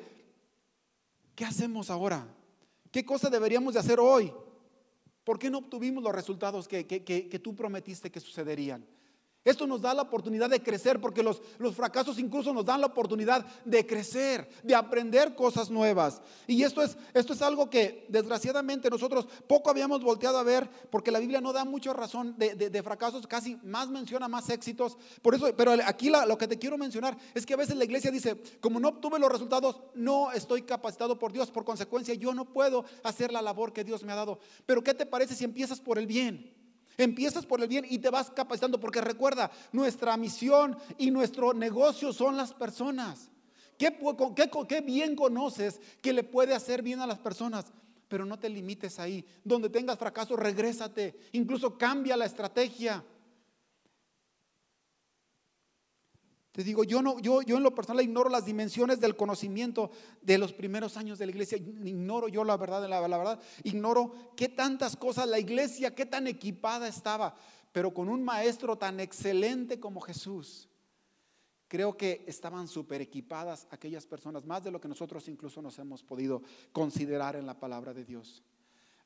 ¿qué 1.35 1.45
hacemos 1.45 1.91
ahora? 1.91 2.27
¿Qué 2.93 3.05
cosa 3.05 3.29
deberíamos 3.29 3.75
de 3.75 3.81
hacer 3.81 3.99
hoy? 3.99 4.33
¿Por 5.25 5.39
qué 5.41 5.51
no 5.51 5.59
obtuvimos 5.59 6.05
los 6.05 6.15
resultados 6.15 6.69
que, 6.69 6.87
que 6.87 7.41
tú 7.43 7.57
prometiste 7.57 8.11
que 8.11 8.21
sucederían? 8.21 8.87
Esto 9.43 9.67
nos 9.67 9.81
da 9.81 9.95
la 9.95 10.03
oportunidad 10.03 10.51
de 10.51 10.63
crecer 10.63 11.01
porque 11.01 11.23
los, 11.23 11.41
los, 11.57 11.75
fracasos 11.75 12.19
incluso 12.19 12.53
nos 12.53 12.67
dan 12.67 12.83
la 12.83 12.89
oportunidad 12.89 13.47
de 13.65 13.87
crecer, 13.87 14.47
de 14.63 14.75
aprender 14.75 15.35
cosas 15.35 15.71
nuevas. 15.71 16.21
Y 16.47 16.63
esto 16.63 16.83
es, 16.83 16.99
esto 17.15 17.33
es 17.33 17.41
algo 17.41 17.71
que 17.71 18.05
desgraciadamente 18.11 18.91
nosotros 18.91 19.27
poco 19.47 19.71
habíamos 19.71 20.03
volteado 20.03 20.37
a 20.37 20.43
ver 20.43 20.69
porque 20.91 21.11
la 21.11 21.21
Biblia 21.21 21.41
no 21.41 21.55
da 21.55 21.65
mucha 21.65 21.95
razón 21.95 22.35
de, 22.37 22.83
fracasos, 22.83 23.27
casi 23.27 23.57
más 23.65 23.89
menciona 23.89 24.29
más 24.29 24.51
éxitos. 24.51 24.99
Por 25.23 25.35
eso, 25.35 25.47
pero 25.57 25.73
aquí 25.87 26.11
lo 26.11 26.37
que 26.37 26.47
te 26.47 26.59
quiero 26.59 26.77
mencionar 26.77 27.17
es 27.33 27.47
que 27.47 27.55
a 27.55 27.59
veces 27.59 27.77
la 27.77 27.85
iglesia 27.85 28.11
dice, 28.11 28.37
como 28.61 28.79
no 28.79 28.89
obtuve 28.89 29.19
los 29.19 29.33
resultados, 29.33 29.81
no 29.95 30.33
estoy 30.33 30.63
capacitado 30.63 31.19
por 31.19 31.33
Dios, 31.33 31.51
por 31.51 31.65
consecuencia 31.65 32.13
yo 32.13 32.35
no 32.35 32.45
puedo 32.45 32.85
hacer 33.05 33.33
la 33.33 33.41
labor 33.41 33.73
que 33.73 33.85
Dios 33.85 34.05
me 34.05 34.13
ha 34.13 34.17
dado. 34.17 34.39
Pero 34.67 34.85
¿qué 34.85 34.93
te 34.93 35.07
parece 35.07 35.35
si 35.35 35.45
empiezas 35.45 35.81
por 35.81 35.99
el 35.99 36.07
bien? 36.07 36.60
Empiezas 37.01 37.47
por 37.47 37.63
el 37.63 37.69
bien 37.69 37.87
y 37.89 37.99
te 37.99 38.11
vas 38.11 38.31
capacitando 38.31 38.79
porque 38.79 39.01
recuerda, 39.01 39.51
nuestra 39.73 40.17
misión 40.19 40.77
y 40.99 41.11
nuestro 41.11 41.55
negocio 41.55 42.13
son 42.13 42.37
las 42.37 42.53
personas. 42.53 43.31
¿Qué, 43.79 43.97
qué, 44.69 44.81
bien 44.83 45.17
conoces 45.17 45.81
que 46.03 46.13
le 46.13 46.23
puede 46.23 46.55
hacer 46.55 46.83
bien 46.83 47.01
a 47.01 47.07
las 47.07 47.19
personas? 47.19 47.73
Pero 48.09 48.27
no 48.27 48.39
te 48.39 48.51
limites 48.51 48.99
ahí. 48.99 49.25
Donde 49.43 49.71
tengas 49.71 49.99
fracaso, 49.99 50.37
regrésate. 50.37 51.17
Incluso 51.33 51.79
cambia 51.79 52.19
la 52.19 52.27
estrategia. 52.27 53.03
Digo, 56.65 56.85
yo, 56.85 57.03
no, 57.03 57.19
yo, 57.21 57.43
yo 57.43 57.57
en 57.57 57.63
lo 57.63 57.75
personal 57.75 58.05
ignoro 58.05 58.31
las 58.31 58.45
dimensiones 58.45 59.01
del 59.01 59.17
conocimiento 59.17 59.91
de 60.23 60.39
los 60.39 60.53
primeros 60.53 60.97
años 60.97 61.19
de 61.19 61.27
la 61.27 61.33
iglesia. 61.33 61.59
Ignoro 61.59 62.29
yo 62.29 62.45
la 62.45 62.57
verdad, 62.57 62.89
la, 62.89 63.07
la 63.07 63.19
verdad. 63.19 63.41
Ignoro 63.65 64.35
qué 64.37 64.49
tantas 64.49 64.97
cosas 64.97 65.29
la 65.29 65.39
iglesia, 65.39 65.95
qué 65.95 66.07
tan 66.07 66.27
equipada 66.27 66.89
estaba. 66.89 67.35
Pero 67.73 67.95
con 67.95 68.09
un 68.09 68.23
maestro 68.23 68.77
tan 68.77 69.01
excelente 69.01 69.79
como 69.79 70.01
Jesús, 70.01 70.69
creo 71.69 71.97
que 71.97 72.25
estaban 72.27 72.67
súper 72.67 73.01
equipadas 73.01 73.69
aquellas 73.71 74.07
personas, 74.07 74.45
más 74.45 74.65
de 74.65 74.73
lo 74.73 74.81
que 74.81 74.89
nosotros 74.89 75.29
incluso 75.29 75.63
nos 75.63 75.79
hemos 75.79 76.03
podido 76.03 76.43
considerar 76.73 77.37
en 77.37 77.47
la 77.47 77.61
palabra 77.61 77.95
de 77.95 78.05
Dios. 78.05 78.43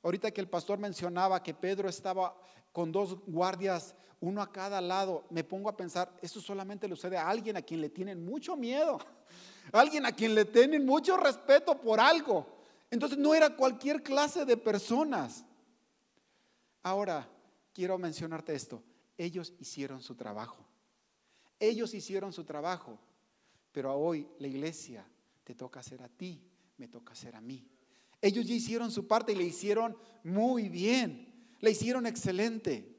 Ahorita 0.05 0.31
que 0.31 0.43
el 0.43 0.49
pastor 0.49 0.79
mencionaba 0.79 1.43
que 1.43 1.55
Pedro 1.55 1.89
estaba 1.89 2.37
con 2.73 2.93
dos 2.93 3.19
guardias, 3.27 3.95
uno 4.21 4.43
a 4.43 4.53
cada 4.53 4.83
lado, 4.83 5.25
me 5.31 5.43
pongo 5.43 5.71
a 5.71 5.77
pensar, 5.77 6.15
eso 6.21 6.43
solamente 6.43 6.87
le 6.87 6.95
sucede 6.95 7.17
a 7.17 7.27
alguien 7.27 7.57
a 7.57 7.63
quien 7.63 7.81
le 7.81 7.89
tienen 7.89 8.23
mucho 8.23 8.55
miedo, 8.55 8.99
alguien 9.73 10.05
a 10.05 10.13
quien 10.13 10.35
le 10.35 10.45
tienen 10.45 10.85
mucho 10.85 11.17
respeto 11.17 11.81
por 11.81 12.01
algo. 12.01 12.47
Entonces 12.91 13.17
no 13.17 13.35
era 13.35 13.57
cualquier 13.57 14.03
clase 14.03 14.45
de 14.45 14.59
personas. 14.59 15.43
Ahora, 16.83 17.27
quiero 17.73 17.97
mencionarte 17.97 18.55
esto, 18.55 18.83
ellos 19.17 19.55
hicieron 19.59 20.03
su 20.03 20.15
trabajo, 20.17 20.67
ellos 21.59 21.95
hicieron 21.95 22.31
su 22.35 22.45
trabajo, 22.45 22.99
pero 23.73 23.95
hoy 23.95 24.29
la 24.39 24.49
iglesia 24.49 25.07
te 25.45 25.55
toca 25.55 25.81
hacer 25.81 26.03
a 26.03 26.11
ti, 26.11 26.47
me 26.77 26.89
toca 26.89 27.15
hacer 27.15 27.35
a 27.35 27.41
mí. 27.41 27.67
Ellos 28.25 28.47
ya 28.47 28.55
hicieron 28.55 28.91
su 28.91 29.07
parte 29.07 29.33
y 29.33 29.35
le 29.35 29.45
hicieron 29.45 29.99
muy 30.23 30.71
bien, 30.71 31.31
le 31.61 31.71
hicieron 31.73 32.07
excelente. 32.07 32.97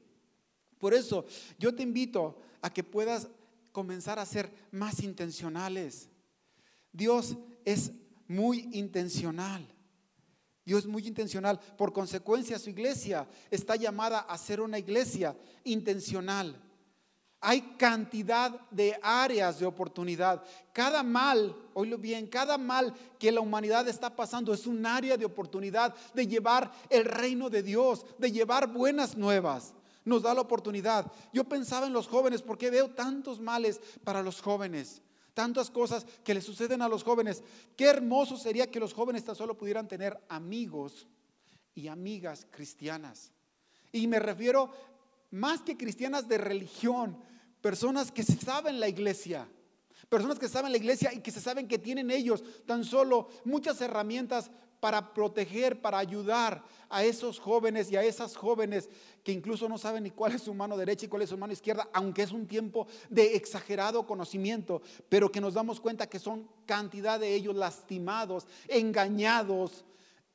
Por 0.78 0.94
eso 0.94 1.26
yo 1.58 1.74
te 1.74 1.82
invito 1.82 2.38
a 2.62 2.72
que 2.72 2.84
puedas 2.84 3.26
comenzar 3.72 4.20
a 4.20 4.24
ser 4.24 4.52
más 4.70 5.02
intencionales. 5.02 6.08
Dios 6.92 7.36
es 7.64 7.90
muy 8.28 8.68
intencional. 8.70 9.66
Dios 10.64 10.84
es 10.84 10.86
muy 10.86 11.04
intencional. 11.08 11.58
Por 11.76 11.92
consecuencia, 11.92 12.56
su 12.60 12.70
iglesia 12.70 13.28
está 13.50 13.74
llamada 13.74 14.20
a 14.20 14.38
ser 14.38 14.60
una 14.60 14.78
iglesia 14.78 15.36
intencional. 15.64 16.54
Hay 17.40 17.60
cantidad 17.76 18.60
de 18.70 18.98
áreas 19.02 19.58
de 19.58 19.66
oportunidad. 19.66 20.42
Cada 20.72 21.02
mal, 21.02 21.54
oílo 21.74 21.98
bien, 21.98 22.26
cada 22.26 22.56
mal 22.56 22.94
que 23.18 23.30
la 23.30 23.40
humanidad 23.40 23.86
está 23.88 24.14
pasando 24.16 24.54
es 24.54 24.66
un 24.66 24.84
área 24.86 25.16
de 25.16 25.26
oportunidad 25.26 25.94
de 26.14 26.26
llevar 26.26 26.72
el 26.88 27.04
reino 27.04 27.50
de 27.50 27.62
Dios, 27.62 28.06
de 28.18 28.32
llevar 28.32 28.72
buenas 28.72 29.16
nuevas. 29.16 29.74
Nos 30.04 30.22
da 30.22 30.32
la 30.34 30.40
oportunidad. 30.40 31.10
Yo 31.32 31.44
pensaba 31.44 31.86
en 31.86 31.92
los 31.92 32.08
jóvenes 32.08 32.40
porque 32.40 32.70
veo 32.70 32.90
tantos 32.90 33.40
males 33.40 33.80
para 34.02 34.22
los 34.22 34.40
jóvenes, 34.40 35.02
tantas 35.34 35.70
cosas 35.70 36.06
que 36.24 36.32
le 36.32 36.40
suceden 36.40 36.80
a 36.80 36.88
los 36.88 37.02
jóvenes. 37.02 37.42
Qué 37.76 37.86
hermoso 37.86 38.38
sería 38.38 38.70
que 38.70 38.80
los 38.80 38.94
jóvenes 38.94 39.24
tan 39.24 39.36
solo 39.36 39.58
pudieran 39.58 39.88
tener 39.88 40.18
amigos 40.28 41.06
y 41.74 41.88
amigas 41.88 42.46
cristianas. 42.50 43.32
Y 43.92 44.06
me 44.06 44.18
refiero 44.18 44.70
más 45.36 45.60
que 45.60 45.76
cristianas 45.76 46.28
de 46.28 46.38
religión, 46.38 47.18
personas 47.60 48.10
que 48.10 48.22
se 48.22 48.36
saben 48.36 48.80
la 48.80 48.88
iglesia, 48.88 49.48
personas 50.08 50.38
que 50.38 50.48
saben 50.48 50.72
la 50.72 50.78
iglesia 50.78 51.12
y 51.12 51.20
que 51.20 51.30
se 51.30 51.40
saben 51.40 51.68
que 51.68 51.78
tienen 51.78 52.10
ellos 52.10 52.42
tan 52.64 52.84
solo 52.84 53.28
muchas 53.44 53.80
herramientas 53.80 54.50
para 54.80 55.14
proteger, 55.14 55.80
para 55.80 55.98
ayudar 55.98 56.62
a 56.88 57.04
esos 57.04 57.38
jóvenes 57.38 57.90
y 57.90 57.96
a 57.96 58.04
esas 58.04 58.36
jóvenes 58.36 58.88
que 59.24 59.32
incluso 59.32 59.68
no 59.68 59.78
saben 59.78 60.04
ni 60.04 60.10
cuál 60.10 60.32
es 60.32 60.42
su 60.42 60.54
mano 60.54 60.76
derecha 60.76 61.06
y 61.06 61.08
cuál 61.08 61.22
es 61.22 61.30
su 61.30 61.38
mano 61.38 61.52
izquierda, 61.52 61.88
aunque 61.92 62.22
es 62.22 62.32
un 62.32 62.46
tiempo 62.46 62.86
de 63.08 63.36
exagerado 63.36 64.06
conocimiento, 64.06 64.82
pero 65.08 65.32
que 65.32 65.40
nos 65.40 65.54
damos 65.54 65.80
cuenta 65.80 66.08
que 66.08 66.18
son 66.18 66.48
cantidad 66.66 67.18
de 67.18 67.34
ellos 67.34 67.56
lastimados, 67.56 68.46
engañados, 68.68 69.84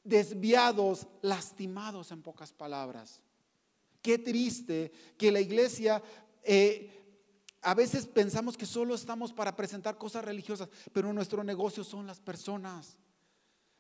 desviados, 0.04 1.08
lastimados 1.22 2.12
en 2.12 2.22
pocas 2.22 2.52
palabras. 2.52 3.22
Qué 4.02 4.18
triste 4.18 4.92
que 5.18 5.32
la 5.32 5.40
iglesia 5.40 6.02
eh, 6.44 6.90
a 7.62 7.76
veces 7.76 8.08
pensamos 8.08 8.58
que 8.58 8.66
solo 8.66 8.96
estamos 8.96 9.32
para 9.32 9.56
presentar 9.56 9.98
cosas 9.98 10.26
religiosas, 10.26 10.70
pero 10.92 11.14
nuestro 11.14 11.44
negocio 11.44 11.84
son 11.84 12.08
las 12.08 12.20
personas. 12.20 12.98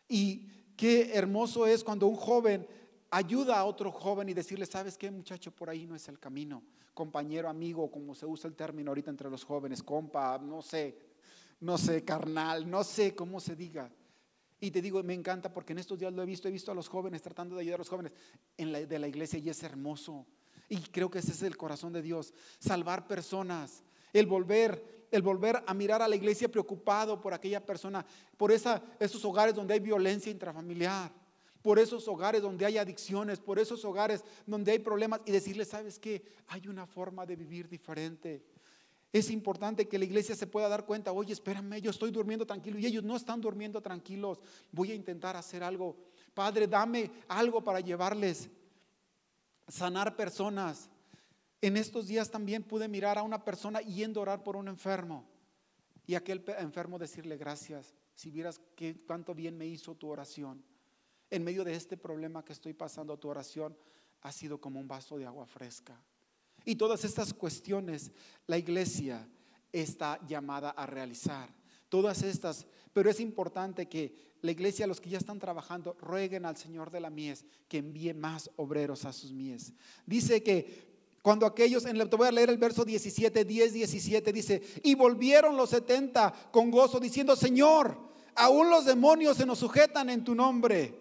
Y 0.07 0.47
qué 0.77 1.13
hermoso 1.13 1.65
es 1.65 1.83
cuando 1.83 2.07
un 2.07 2.15
joven 2.15 2.67
ayuda 3.09 3.57
a 3.57 3.65
otro 3.65 3.91
joven 3.91 4.29
y 4.29 4.33
decirle, 4.33 4.65
¿sabes 4.65 4.97
qué 4.97 5.09
muchacho? 5.09 5.51
Por 5.51 5.69
ahí 5.69 5.87
no 5.87 5.95
es 5.95 6.07
el 6.07 6.19
camino. 6.19 6.63
Compañero, 6.93 7.49
amigo, 7.49 7.89
como 7.89 8.13
se 8.13 8.25
usa 8.25 8.47
el 8.47 8.55
término 8.55 8.91
ahorita 8.91 9.09
entre 9.09 9.29
los 9.29 9.43
jóvenes, 9.43 9.81
compa, 9.81 10.37
no 10.37 10.61
sé, 10.61 10.97
no 11.61 11.77
sé, 11.77 12.03
carnal, 12.03 12.69
no 12.69 12.83
sé 12.83 13.15
cómo 13.15 13.39
se 13.39 13.55
diga. 13.55 13.91
Y 14.63 14.69
te 14.69 14.79
digo, 14.79 15.01
me 15.01 15.15
encanta 15.15 15.51
porque 15.51 15.73
en 15.73 15.79
estos 15.79 15.97
días 15.97 16.13
lo 16.13 16.21
he 16.21 16.25
visto, 16.25 16.47
he 16.47 16.51
visto 16.51 16.71
a 16.71 16.75
los 16.75 16.87
jóvenes 16.87 17.23
tratando 17.23 17.55
de 17.55 17.61
ayudar 17.61 17.77
a 17.77 17.77
los 17.79 17.89
jóvenes 17.89 18.13
de 18.55 18.99
la 18.99 19.07
iglesia 19.07 19.39
y 19.39 19.49
es 19.49 19.63
hermoso. 19.63 20.27
Y 20.69 20.77
creo 20.77 21.09
que 21.09 21.17
ese 21.17 21.31
es 21.31 21.41
el 21.41 21.57
corazón 21.57 21.91
de 21.91 22.03
Dios, 22.03 22.31
salvar 22.59 23.07
personas, 23.07 23.83
el 24.13 24.27
volver, 24.27 25.07
el 25.09 25.23
volver 25.23 25.63
a 25.65 25.73
mirar 25.73 26.03
a 26.03 26.07
la 26.07 26.15
iglesia 26.15 26.47
preocupado 26.47 27.19
por 27.19 27.33
aquella 27.33 27.65
persona, 27.65 28.05
por 28.37 28.51
esa, 28.51 28.83
esos 28.99 29.25
hogares 29.25 29.55
donde 29.55 29.73
hay 29.73 29.79
violencia 29.79 30.31
intrafamiliar, 30.31 31.11
por 31.63 31.79
esos 31.79 32.07
hogares 32.07 32.43
donde 32.43 32.63
hay 32.63 32.77
adicciones, 32.77 33.39
por 33.39 33.57
esos 33.57 33.83
hogares 33.83 34.23
donde 34.45 34.73
hay 34.73 34.79
problemas 34.79 35.21
y 35.25 35.31
decirles, 35.31 35.69
¿sabes 35.69 35.97
qué? 35.97 36.23
Hay 36.47 36.67
una 36.67 36.85
forma 36.85 37.25
de 37.25 37.35
vivir 37.35 37.67
diferente. 37.67 38.43
Es 39.13 39.29
importante 39.29 39.87
que 39.87 39.99
la 39.99 40.05
iglesia 40.05 40.35
se 40.35 40.47
pueda 40.47 40.69
dar 40.69 40.85
cuenta, 40.85 41.11
oye, 41.11 41.33
espérame, 41.33 41.81
yo 41.81 41.91
estoy 41.91 42.11
durmiendo 42.11 42.45
tranquilo 42.45 42.79
y 42.79 42.85
ellos 42.85 43.03
no 43.03 43.17
están 43.17 43.41
durmiendo 43.41 43.81
tranquilos. 43.81 44.39
Voy 44.71 44.91
a 44.91 44.95
intentar 44.95 45.35
hacer 45.35 45.63
algo. 45.63 45.97
Padre, 46.33 46.67
dame 46.67 47.11
algo 47.27 47.61
para 47.61 47.81
llevarles 47.81 48.49
sanar 49.67 50.15
personas. 50.15 50.89
En 51.61 51.77
estos 51.77 52.07
días 52.07 52.29
también 52.29 52.63
pude 52.63 52.87
mirar 52.87 53.17
a 53.17 53.23
una 53.23 53.43
persona 53.43 53.81
yendo 53.81 54.19
a 54.19 54.23
orar 54.23 54.43
por 54.43 54.55
un 54.55 54.67
enfermo 54.67 55.25
y 56.05 56.15
aquel 56.15 56.43
enfermo 56.57 56.97
decirle 56.97 57.37
gracias. 57.37 57.93
Si 58.13 58.29
vieras 58.29 58.59
qué, 58.75 58.95
cuánto 59.05 59.33
bien 59.33 59.57
me 59.57 59.65
hizo 59.65 59.95
tu 59.95 60.09
oración. 60.09 60.63
En 61.29 61.43
medio 61.43 61.63
de 61.63 61.73
este 61.73 61.97
problema 61.97 62.43
que 62.43 62.53
estoy 62.53 62.73
pasando, 62.73 63.17
tu 63.17 63.29
oración 63.29 63.77
ha 64.21 64.31
sido 64.31 64.59
como 64.59 64.79
un 64.79 64.87
vaso 64.87 65.17
de 65.17 65.25
agua 65.25 65.45
fresca. 65.45 65.99
Y 66.65 66.75
todas 66.75 67.03
estas 67.03 67.33
cuestiones 67.33 68.11
la 68.47 68.57
iglesia 68.57 69.27
está 69.71 70.19
llamada 70.27 70.71
a 70.71 70.85
realizar. 70.85 71.53
Todas 71.89 72.23
estas, 72.23 72.65
pero 72.93 73.09
es 73.09 73.19
importante 73.19 73.87
que 73.87 74.31
la 74.41 74.51
iglesia, 74.51 74.87
los 74.87 74.99
que 74.99 75.09
ya 75.09 75.17
están 75.17 75.39
trabajando, 75.39 75.95
rueguen 75.99 76.45
al 76.45 76.57
Señor 76.57 76.89
de 76.89 76.99
la 76.99 77.09
mies 77.09 77.45
que 77.67 77.77
envíe 77.77 78.13
más 78.13 78.49
obreros 78.55 79.05
a 79.05 79.13
sus 79.13 79.31
mies. 79.31 79.73
Dice 80.05 80.41
que 80.41 80.91
cuando 81.21 81.45
aquellos, 81.45 81.85
en 81.85 81.97
te 82.09 82.15
voy 82.15 82.27
a 82.27 82.31
leer 82.31 82.49
el 82.49 82.57
verso 82.57 82.83
17, 82.83 83.45
10, 83.45 83.73
17, 83.73 84.33
dice, 84.33 84.61
y 84.83 84.95
volvieron 84.95 85.55
los 85.55 85.69
70 85.69 86.49
con 86.51 86.71
gozo 86.71 86.99
diciendo, 86.99 87.35
Señor, 87.35 87.95
aún 88.33 88.69
los 88.69 88.85
demonios 88.85 89.37
se 89.37 89.45
nos 89.45 89.59
sujetan 89.59 90.09
en 90.09 90.23
tu 90.23 90.33
nombre. 90.33 90.97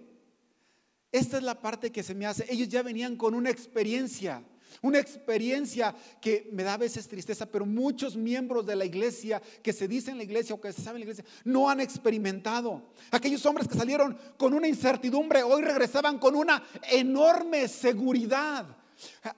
Esta 1.10 1.38
es 1.38 1.42
la 1.42 1.58
parte 1.58 1.90
que 1.90 2.02
se 2.02 2.14
me 2.14 2.26
hace. 2.26 2.44
Ellos 2.48 2.68
ya 2.68 2.82
venían 2.82 3.16
con 3.16 3.34
una 3.34 3.50
experiencia. 3.50 4.44
Una 4.82 4.98
experiencia 4.98 5.94
que 6.20 6.48
me 6.52 6.62
da 6.62 6.74
a 6.74 6.78
veces 6.78 7.08
tristeza, 7.08 7.46
pero 7.46 7.66
muchos 7.66 8.16
miembros 8.16 8.66
de 8.66 8.76
la 8.76 8.84
iglesia 8.84 9.40
que 9.62 9.72
se 9.72 9.88
dicen 9.88 10.16
la 10.16 10.24
iglesia 10.24 10.54
o 10.54 10.60
que 10.60 10.72
se 10.72 10.82
saben 10.82 11.00
la 11.00 11.04
iglesia 11.04 11.24
no 11.44 11.68
han 11.68 11.80
experimentado. 11.80 12.90
Aquellos 13.10 13.44
hombres 13.46 13.68
que 13.68 13.76
salieron 13.76 14.16
con 14.36 14.54
una 14.54 14.68
incertidumbre 14.68 15.42
hoy 15.42 15.62
regresaban 15.62 16.18
con 16.18 16.34
una 16.34 16.62
enorme 16.90 17.68
seguridad. 17.68 18.76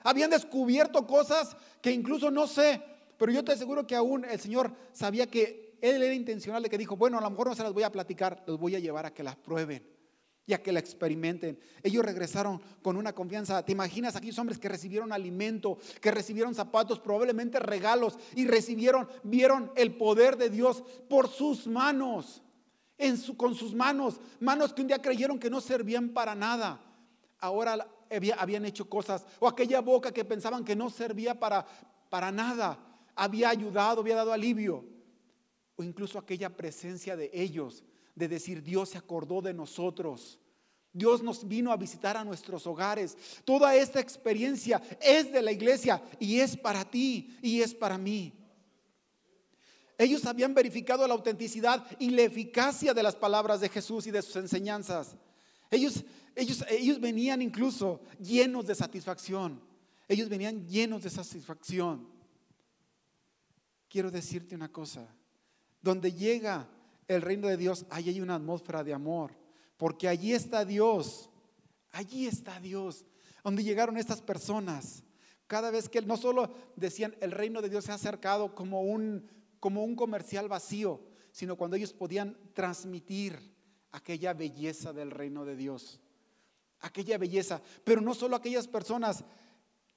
Habían 0.02 0.30
descubierto 0.30 1.06
cosas 1.06 1.56
que 1.80 1.92
incluso 1.92 2.30
no 2.30 2.46
sé, 2.46 2.82
pero 3.16 3.32
yo 3.32 3.44
te 3.44 3.52
aseguro 3.52 3.86
que 3.86 3.96
aún 3.96 4.24
el 4.24 4.40
Señor 4.40 4.74
sabía 4.92 5.26
que 5.26 5.76
Él 5.80 6.02
era 6.02 6.14
intencional 6.14 6.62
de 6.62 6.68
que 6.68 6.78
dijo, 6.78 6.96
bueno, 6.96 7.18
a 7.18 7.20
lo 7.20 7.30
mejor 7.30 7.48
no 7.48 7.54
se 7.54 7.62
las 7.62 7.72
voy 7.72 7.82
a 7.82 7.92
platicar, 7.92 8.42
los 8.46 8.58
voy 8.58 8.74
a 8.76 8.80
llevar 8.80 9.06
a 9.06 9.14
que 9.14 9.22
las 9.22 9.36
prueben 9.36 10.01
y 10.46 10.54
a 10.54 10.62
que 10.62 10.72
la 10.72 10.80
experimenten. 10.80 11.58
Ellos 11.82 12.04
regresaron 12.04 12.60
con 12.82 12.96
una 12.96 13.12
confianza. 13.12 13.64
¿Te 13.64 13.72
imaginas 13.72 14.16
aquellos 14.16 14.38
hombres 14.38 14.58
que 14.58 14.68
recibieron 14.68 15.12
alimento, 15.12 15.78
que 16.00 16.10
recibieron 16.10 16.54
zapatos, 16.54 16.98
probablemente 16.98 17.58
regalos 17.60 18.18
y 18.34 18.46
recibieron, 18.46 19.08
vieron 19.22 19.70
el 19.76 19.96
poder 19.96 20.36
de 20.36 20.50
Dios 20.50 20.82
por 21.08 21.28
sus 21.28 21.66
manos, 21.66 22.42
con 23.36 23.54
sus 23.54 23.74
manos, 23.74 24.20
manos 24.40 24.72
que 24.72 24.82
un 24.82 24.88
día 24.88 25.00
creyeron 25.00 25.38
que 25.38 25.50
no 25.50 25.60
servían 25.60 26.10
para 26.10 26.34
nada. 26.34 26.80
Ahora 27.38 27.88
habían 28.38 28.64
hecho 28.64 28.88
cosas, 28.88 29.24
o 29.40 29.48
aquella 29.48 29.80
boca 29.80 30.12
que 30.12 30.24
pensaban 30.24 30.64
que 30.64 30.76
no 30.76 30.90
servía 30.90 31.38
para, 31.38 31.66
para 32.08 32.30
nada, 32.30 32.78
había 33.14 33.48
ayudado, 33.48 34.00
había 34.00 34.16
dado 34.16 34.32
alivio, 34.32 34.84
o 35.76 35.82
incluso 35.82 36.18
aquella 36.18 36.50
presencia 36.56 37.16
de 37.16 37.30
ellos 37.32 37.82
de 38.14 38.28
decir, 38.28 38.62
Dios 38.62 38.90
se 38.90 38.98
acordó 38.98 39.40
de 39.40 39.54
nosotros. 39.54 40.38
Dios 40.92 41.22
nos 41.22 41.48
vino 41.48 41.72
a 41.72 41.76
visitar 41.76 42.16
a 42.16 42.24
nuestros 42.24 42.66
hogares. 42.66 43.16
Toda 43.44 43.74
esta 43.74 44.00
experiencia 44.00 44.82
es 45.00 45.32
de 45.32 45.40
la 45.40 45.52
iglesia 45.52 46.02
y 46.20 46.40
es 46.40 46.56
para 46.56 46.84
ti 46.84 47.38
y 47.40 47.60
es 47.62 47.74
para 47.74 47.96
mí. 47.96 48.34
Ellos 49.96 50.26
habían 50.26 50.52
verificado 50.52 51.06
la 51.06 51.14
autenticidad 51.14 51.86
y 51.98 52.10
la 52.10 52.22
eficacia 52.22 52.92
de 52.92 53.02
las 53.02 53.14
palabras 53.14 53.60
de 53.60 53.68
Jesús 53.68 54.06
y 54.06 54.10
de 54.10 54.20
sus 54.20 54.36
enseñanzas. 54.36 55.16
Ellos, 55.70 56.04
ellos, 56.34 56.64
ellos 56.68 57.00
venían 57.00 57.40
incluso 57.40 58.00
llenos 58.20 58.66
de 58.66 58.74
satisfacción. 58.74 59.62
Ellos 60.08 60.28
venían 60.28 60.66
llenos 60.66 61.02
de 61.02 61.10
satisfacción. 61.10 62.08
Quiero 63.88 64.10
decirte 64.10 64.54
una 64.54 64.70
cosa. 64.70 65.06
Donde 65.80 66.12
llega 66.12 66.68
el 67.08 67.22
reino 67.22 67.48
de 67.48 67.56
Dios, 67.56 67.86
ahí 67.90 68.08
hay 68.08 68.20
una 68.20 68.36
atmósfera 68.36 68.84
de 68.84 68.94
amor, 68.94 69.32
porque 69.76 70.08
allí 70.08 70.32
está 70.32 70.64
Dios, 70.64 71.30
allí 71.90 72.26
está 72.26 72.60
Dios, 72.60 73.04
donde 73.42 73.64
llegaron 73.64 73.96
estas 73.96 74.22
personas. 74.22 75.02
Cada 75.46 75.70
vez 75.70 75.88
que 75.88 76.00
no 76.02 76.16
solo 76.16 76.50
decían 76.76 77.14
el 77.20 77.30
reino 77.30 77.60
de 77.60 77.68
Dios 77.68 77.84
se 77.84 77.92
ha 77.92 77.96
acercado 77.96 78.54
como 78.54 78.82
un, 78.82 79.28
como 79.60 79.84
un 79.84 79.94
comercial 79.96 80.48
vacío, 80.48 81.00
sino 81.32 81.56
cuando 81.56 81.76
ellos 81.76 81.92
podían 81.92 82.36
transmitir 82.54 83.38
aquella 83.90 84.32
belleza 84.32 84.92
del 84.92 85.10
reino 85.10 85.44
de 85.44 85.56
Dios, 85.56 86.00
aquella 86.80 87.18
belleza, 87.18 87.60
pero 87.84 88.00
no 88.00 88.14
solo 88.14 88.36
aquellas 88.36 88.66
personas 88.66 89.24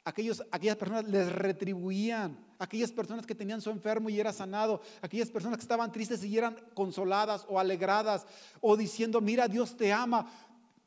aquellos, 0.05 0.43
aquellas 0.51 0.77
personas 0.77 1.07
les 1.09 1.31
retribuían, 1.31 2.37
aquellas 2.59 2.91
personas 2.91 3.25
que 3.25 3.35
tenían 3.35 3.59
su 3.59 3.71
enfermo 3.71 4.09
y 4.09 4.19
era 4.19 4.31
sanado, 4.31 4.81
aquellas 5.01 5.29
personas 5.29 5.57
que 5.57 5.63
estaban 5.63 5.91
tristes 5.91 6.23
y 6.23 6.37
eran 6.37 6.55
consoladas 6.73 7.45
o 7.49 7.59
alegradas 7.59 8.25
o 8.61 8.77
diciendo, 8.77 9.19
mira, 9.19 9.47
Dios 9.47 9.75
te 9.75 9.91
ama. 9.91 10.31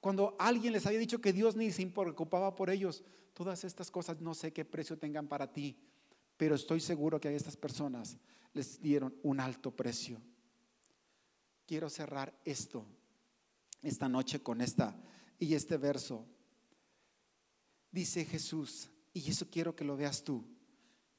Cuando 0.00 0.36
alguien 0.38 0.72
les 0.72 0.86
había 0.86 1.00
dicho 1.00 1.20
que 1.20 1.32
Dios 1.32 1.56
ni 1.56 1.72
se 1.72 1.84
preocupaba 1.88 2.54
por 2.54 2.70
ellos, 2.70 3.02
todas 3.34 3.64
estas 3.64 3.90
cosas 3.90 4.20
no 4.20 4.34
sé 4.34 4.52
qué 4.52 4.64
precio 4.64 4.96
tengan 4.96 5.26
para 5.26 5.52
ti, 5.52 5.76
pero 6.36 6.54
estoy 6.54 6.80
seguro 6.80 7.20
que 7.20 7.28
a 7.28 7.32
estas 7.32 7.56
personas 7.56 8.16
les 8.54 8.80
dieron 8.80 9.14
un 9.24 9.40
alto 9.40 9.72
precio. 9.72 10.22
Quiero 11.66 11.90
cerrar 11.90 12.32
esto, 12.44 12.86
esta 13.82 14.08
noche 14.08 14.40
con 14.40 14.60
esta 14.60 14.96
y 15.40 15.54
este 15.54 15.76
verso. 15.76 16.24
Dice 17.90 18.24
Jesús, 18.24 18.90
y 19.26 19.30
eso 19.30 19.46
quiero 19.50 19.74
que 19.74 19.84
lo 19.84 19.96
veas 19.96 20.22
tú. 20.22 20.44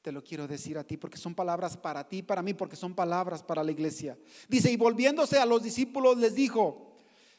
Te 0.02 0.12
lo 0.12 0.24
quiero 0.24 0.48
decir 0.48 0.78
a 0.78 0.84
ti 0.84 0.96
porque 0.96 1.18
son 1.18 1.34
palabras 1.34 1.76
para 1.76 2.08
ti, 2.08 2.22
para 2.22 2.42
mí, 2.42 2.54
porque 2.54 2.76
son 2.76 2.94
palabras 2.94 3.42
para 3.42 3.62
la 3.62 3.70
iglesia. 3.70 4.18
Dice, 4.48 4.72
y 4.72 4.76
volviéndose 4.76 5.38
a 5.38 5.44
los 5.44 5.62
discípulos 5.62 6.16
les 6.16 6.34
dijo, 6.34 6.94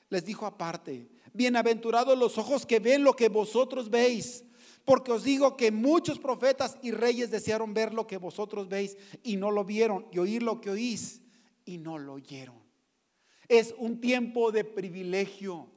les 0.09 0.23
dijo 0.23 0.45
aparte, 0.45 1.09
bienaventurados 1.33 2.17
los 2.17 2.37
ojos 2.37 2.65
que 2.65 2.79
ven 2.79 3.03
lo 3.03 3.15
que 3.15 3.29
vosotros 3.29 3.89
veis, 3.89 4.43
porque 4.85 5.11
os 5.11 5.23
digo 5.23 5.57
que 5.57 5.71
muchos 5.71 6.19
profetas 6.19 6.77
y 6.83 6.91
reyes 6.91 7.31
desearon 7.31 7.73
ver 7.73 7.93
lo 7.93 8.05
que 8.05 8.17
vosotros 8.17 8.67
veis 8.67 8.97
y 9.23 9.37
no 9.37 9.49
lo 9.49 9.65
vieron, 9.65 10.05
y 10.11 10.19
oír 10.19 10.43
lo 10.43 10.61
que 10.61 10.69
oís 10.69 11.21
y 11.65 11.77
no 11.77 11.97
lo 11.97 12.13
oyeron. 12.13 12.61
Es 13.47 13.73
un 13.77 13.99
tiempo 13.99 14.51
de 14.51 14.65
privilegio, 14.65 15.67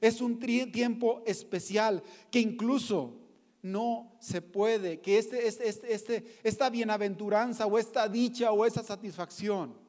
es 0.00 0.20
un 0.20 0.38
tiempo 0.38 1.22
especial 1.24 2.02
que 2.30 2.40
incluso 2.40 3.21
no 3.62 4.16
se 4.20 4.42
puede, 4.42 5.00
que 5.00 5.18
este, 5.18 5.46
este, 5.46 5.68
este, 5.68 5.94
este, 5.94 6.40
esta 6.42 6.68
bienaventuranza 6.68 7.66
o 7.66 7.78
esta 7.78 8.08
dicha 8.08 8.50
o 8.50 8.66
esa 8.66 8.82
satisfacción 8.82 9.80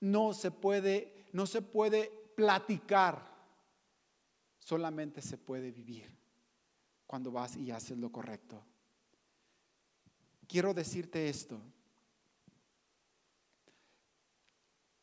no 0.00 0.34
se 0.34 0.50
puede, 0.50 1.26
no 1.32 1.46
se 1.46 1.62
puede 1.62 2.10
platicar, 2.36 3.30
solamente 4.58 5.22
se 5.22 5.38
puede 5.38 5.70
vivir 5.72 6.10
cuando 7.06 7.32
vas 7.32 7.56
y 7.56 7.70
haces 7.70 7.98
lo 7.98 8.12
correcto. 8.12 8.62
Quiero 10.46 10.74
decirte 10.74 11.28
esto. 11.28 11.60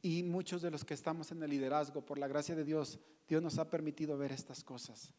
Y 0.02 0.24
muchos 0.24 0.62
de 0.62 0.72
los 0.72 0.86
que 0.86 0.94
estamos 0.94 1.32
en 1.32 1.42
el 1.42 1.50
liderazgo, 1.50 2.06
por 2.06 2.18
la 2.18 2.28
gracia 2.28 2.56
de 2.56 2.64
Dios, 2.64 3.00
Dios 3.28 3.42
nos 3.42 3.58
ha 3.58 3.70
permitido 3.70 4.18
ver 4.18 4.32
estas 4.32 4.64
cosas. 4.64 5.14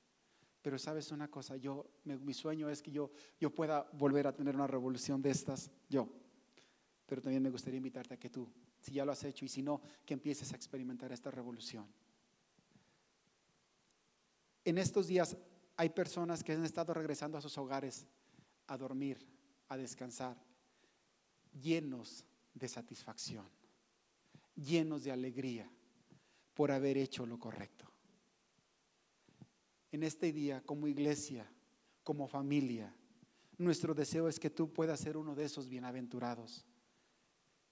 Pero 0.62 0.78
sabes 0.78 1.12
una 1.12 1.28
cosa, 1.28 1.56
yo, 1.56 1.86
mi 2.04 2.34
sueño 2.34 2.68
es 2.68 2.82
que 2.82 2.90
yo, 2.90 3.10
yo 3.40 3.54
pueda 3.54 3.88
volver 3.92 4.26
a 4.26 4.34
tener 4.34 4.56
una 4.56 4.66
revolución 4.66 5.22
de 5.22 5.30
estas, 5.30 5.70
yo. 5.88 6.08
Pero 7.06 7.22
también 7.22 7.42
me 7.42 7.50
gustaría 7.50 7.78
invitarte 7.78 8.14
a 8.14 8.18
que 8.18 8.28
tú, 8.28 8.48
si 8.80 8.92
ya 8.92 9.04
lo 9.04 9.12
has 9.12 9.22
hecho 9.24 9.44
y 9.44 9.48
si 9.48 9.62
no, 9.62 9.80
que 10.04 10.14
empieces 10.14 10.52
a 10.52 10.56
experimentar 10.56 11.12
esta 11.12 11.30
revolución. 11.30 11.86
En 14.64 14.78
estos 14.78 15.06
días 15.06 15.36
hay 15.76 15.90
personas 15.90 16.42
que 16.42 16.52
han 16.52 16.64
estado 16.64 16.92
regresando 16.92 17.38
a 17.38 17.40
sus 17.40 17.56
hogares 17.56 18.06
a 18.66 18.76
dormir, 18.76 19.24
a 19.68 19.76
descansar, 19.76 20.36
llenos 21.62 22.24
de 22.52 22.68
satisfacción, 22.68 23.48
llenos 24.56 25.04
de 25.04 25.12
alegría 25.12 25.70
por 26.52 26.72
haber 26.72 26.98
hecho 26.98 27.24
lo 27.24 27.38
correcto 27.38 27.87
en 29.92 30.02
este 30.02 30.32
día 30.32 30.62
como 30.64 30.86
iglesia, 30.86 31.50
como 32.02 32.26
familia, 32.26 32.94
nuestro 33.58 33.94
deseo 33.94 34.28
es 34.28 34.38
que 34.38 34.50
tú 34.50 34.72
puedas 34.72 35.00
ser 35.00 35.16
uno 35.16 35.34
de 35.34 35.44
esos 35.44 35.68
bienaventurados. 35.68 36.64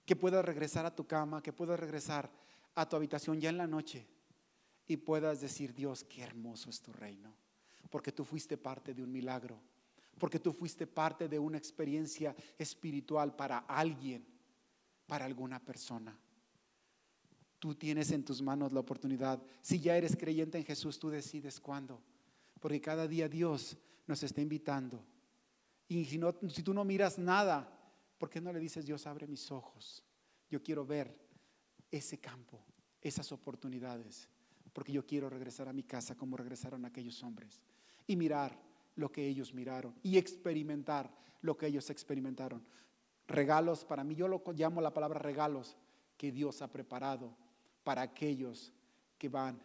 Que 0.05 0.15
puedas 0.15 0.43
regresar 0.43 0.85
a 0.85 0.95
tu 0.95 1.07
cama, 1.07 1.41
que 1.41 1.53
puedas 1.53 1.79
regresar 1.79 2.29
a 2.75 2.87
tu 2.87 2.95
habitación 2.95 3.39
ya 3.39 3.49
en 3.49 3.57
la 3.57 3.67
noche 3.67 4.05
y 4.85 4.97
puedas 4.97 5.41
decir, 5.41 5.73
Dios, 5.73 6.03
qué 6.03 6.21
hermoso 6.21 6.69
es 6.69 6.81
tu 6.81 6.91
reino. 6.93 7.33
Porque 7.89 8.11
tú 8.11 8.23
fuiste 8.23 8.57
parte 8.57 8.93
de 8.93 9.01
un 9.01 9.11
milagro, 9.11 9.59
porque 10.17 10.39
tú 10.39 10.51
fuiste 10.51 10.87
parte 10.87 11.27
de 11.27 11.39
una 11.39 11.57
experiencia 11.57 12.35
espiritual 12.57 13.35
para 13.35 13.59
alguien, 13.59 14.25
para 15.05 15.25
alguna 15.25 15.59
persona. 15.63 16.17
Tú 17.59 17.73
tienes 17.73 18.11
en 18.11 18.23
tus 18.23 18.41
manos 18.41 18.71
la 18.71 18.79
oportunidad. 18.79 19.41
Si 19.61 19.79
ya 19.79 19.97
eres 19.97 20.15
creyente 20.15 20.57
en 20.57 20.65
Jesús, 20.65 20.99
tú 20.99 21.09
decides 21.09 21.59
cuándo. 21.59 22.01
Porque 22.59 22.79
cada 22.79 23.07
día 23.07 23.27
Dios 23.27 23.77
nos 24.05 24.21
está 24.23 24.41
invitando. 24.41 25.03
Y 25.87 26.05
si, 26.05 26.19
si 26.49 26.63
tú 26.63 26.73
no 26.73 26.83
miras 26.83 27.17
nada, 27.17 27.67
¿por 28.17 28.29
qué 28.29 28.39
no 28.39 28.53
le 28.53 28.59
dices, 28.59 28.85
Dios, 28.85 29.07
abre 29.07 29.27
mis 29.27 29.51
ojos? 29.51 30.03
Yo 30.49 30.61
quiero 30.61 30.85
ver 30.85 31.17
ese 31.89 32.19
campo, 32.19 32.63
esas 33.01 33.31
oportunidades. 33.31 34.29
Porque 34.71 34.91
yo 34.91 35.05
quiero 35.05 35.29
regresar 35.29 35.67
a 35.67 35.73
mi 35.73 35.83
casa 35.83 36.15
como 36.15 36.37
regresaron 36.37 36.85
aquellos 36.85 37.23
hombres. 37.23 37.61
Y 38.05 38.15
mirar 38.15 38.59
lo 38.95 39.11
que 39.11 39.27
ellos 39.27 39.53
miraron. 39.53 39.95
Y 40.03 40.17
experimentar 40.17 41.11
lo 41.41 41.57
que 41.57 41.67
ellos 41.67 41.89
experimentaron. 41.89 42.63
Regalos, 43.27 43.83
para 43.83 44.03
mí 44.03 44.13
yo 44.13 44.27
lo 44.27 44.43
llamo 44.53 44.79
la 44.79 44.93
palabra 44.93 45.19
regalos 45.19 45.75
que 46.17 46.31
Dios 46.31 46.61
ha 46.61 46.71
preparado 46.71 47.35
para 47.87 48.01
aquellos 48.01 48.73
que 49.17 49.29
van 49.29 49.57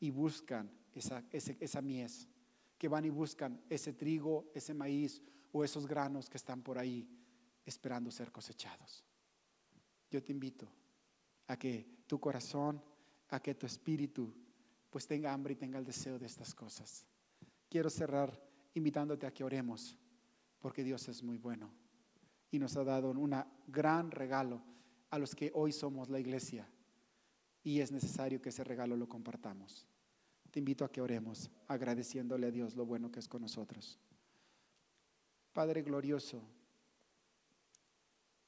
y 0.00 0.10
buscan 0.10 0.70
esa, 0.94 1.22
esa 1.30 1.82
mies, 1.82 2.26
que 2.78 2.88
van 2.88 3.04
y 3.04 3.10
buscan 3.10 3.60
ese 3.68 3.92
trigo, 3.92 4.50
ese 4.54 4.72
maíz 4.72 5.22
o 5.52 5.62
esos 5.62 5.86
granos 5.86 6.30
que 6.30 6.38
están 6.38 6.62
por 6.62 6.78
ahí 6.78 7.06
esperando 7.66 8.10
ser 8.10 8.32
cosechados. 8.32 9.04
Yo 10.10 10.22
te 10.24 10.32
invito 10.32 10.66
a 11.48 11.58
que 11.58 11.86
tu 12.06 12.18
corazón, 12.18 12.82
a 13.28 13.40
que 13.40 13.54
tu 13.54 13.66
espíritu, 13.66 14.32
pues 14.88 15.06
tenga 15.06 15.34
hambre 15.34 15.52
y 15.52 15.56
tenga 15.56 15.78
el 15.78 15.84
deseo 15.84 16.18
de 16.18 16.24
estas 16.24 16.54
cosas. 16.54 17.04
Quiero 17.68 17.90
cerrar 17.90 18.42
invitándote 18.72 19.26
a 19.26 19.34
que 19.34 19.44
oremos, 19.44 19.98
porque 20.60 20.82
Dios 20.82 21.06
es 21.08 21.22
muy 21.22 21.36
bueno 21.36 21.70
y 22.50 22.58
nos 22.58 22.74
ha 22.78 22.84
dado 22.84 23.10
un 23.10 23.34
gran 23.66 24.10
regalo 24.10 24.62
a 25.10 25.18
los 25.18 25.34
que 25.34 25.50
hoy 25.52 25.72
somos 25.72 26.08
la 26.08 26.18
iglesia 26.18 26.66
y 27.66 27.80
es 27.80 27.90
necesario 27.90 28.40
que 28.40 28.50
ese 28.50 28.62
regalo 28.62 28.96
lo 28.96 29.08
compartamos. 29.08 29.88
Te 30.52 30.60
invito 30.60 30.84
a 30.84 30.92
que 30.92 31.00
oremos 31.00 31.50
agradeciéndole 31.66 32.46
a 32.46 32.52
Dios 32.52 32.76
lo 32.76 32.86
bueno 32.86 33.10
que 33.10 33.18
es 33.18 33.26
con 33.26 33.42
nosotros. 33.42 33.98
Padre 35.52 35.82
glorioso, 35.82 36.40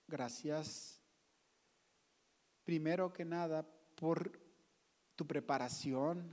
gracias 0.06 1.00
primero 2.62 3.12
que 3.12 3.24
nada 3.24 3.66
por 3.96 4.38
tu 5.16 5.26
preparación, 5.26 6.30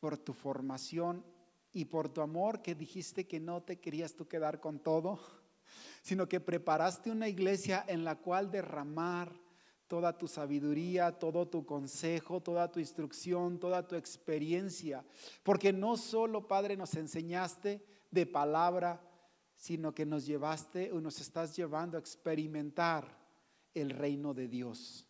por 0.00 0.18
tu 0.18 0.34
formación 0.34 1.24
y 1.72 1.86
por 1.86 2.10
tu 2.10 2.20
amor 2.20 2.60
que 2.60 2.74
dijiste 2.74 3.26
que 3.26 3.40
no 3.40 3.62
te 3.62 3.80
querías 3.80 4.14
tú 4.14 4.28
quedar 4.28 4.60
con 4.60 4.80
todo, 4.80 5.18
sino 6.02 6.28
que 6.28 6.40
preparaste 6.40 7.10
una 7.10 7.26
iglesia 7.26 7.86
en 7.88 8.04
la 8.04 8.16
cual 8.16 8.50
derramar 8.50 9.47
toda 9.88 10.16
tu 10.16 10.28
sabiduría, 10.28 11.18
todo 11.18 11.48
tu 11.48 11.64
consejo, 11.64 12.40
toda 12.40 12.70
tu 12.70 12.78
instrucción, 12.78 13.58
toda 13.58 13.86
tu 13.88 13.96
experiencia. 13.96 15.04
Porque 15.42 15.72
no 15.72 15.96
solo, 15.96 16.46
Padre, 16.46 16.76
nos 16.76 16.94
enseñaste 16.94 17.82
de 18.10 18.26
palabra, 18.26 19.00
sino 19.56 19.94
que 19.94 20.06
nos 20.06 20.26
llevaste 20.26 20.92
o 20.92 21.00
nos 21.00 21.20
estás 21.20 21.56
llevando 21.56 21.96
a 21.96 22.00
experimentar 22.00 23.18
el 23.74 23.90
reino 23.90 24.34
de 24.34 24.46
Dios. 24.46 25.06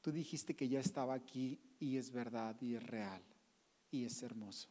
Tú 0.00 0.12
dijiste 0.12 0.54
que 0.54 0.68
ya 0.68 0.80
estaba 0.80 1.14
aquí 1.14 1.58
y 1.78 1.96
es 1.96 2.10
verdad 2.10 2.56
y 2.60 2.74
es 2.74 2.82
real 2.82 3.22
y 3.90 4.04
es 4.04 4.22
hermoso. 4.22 4.68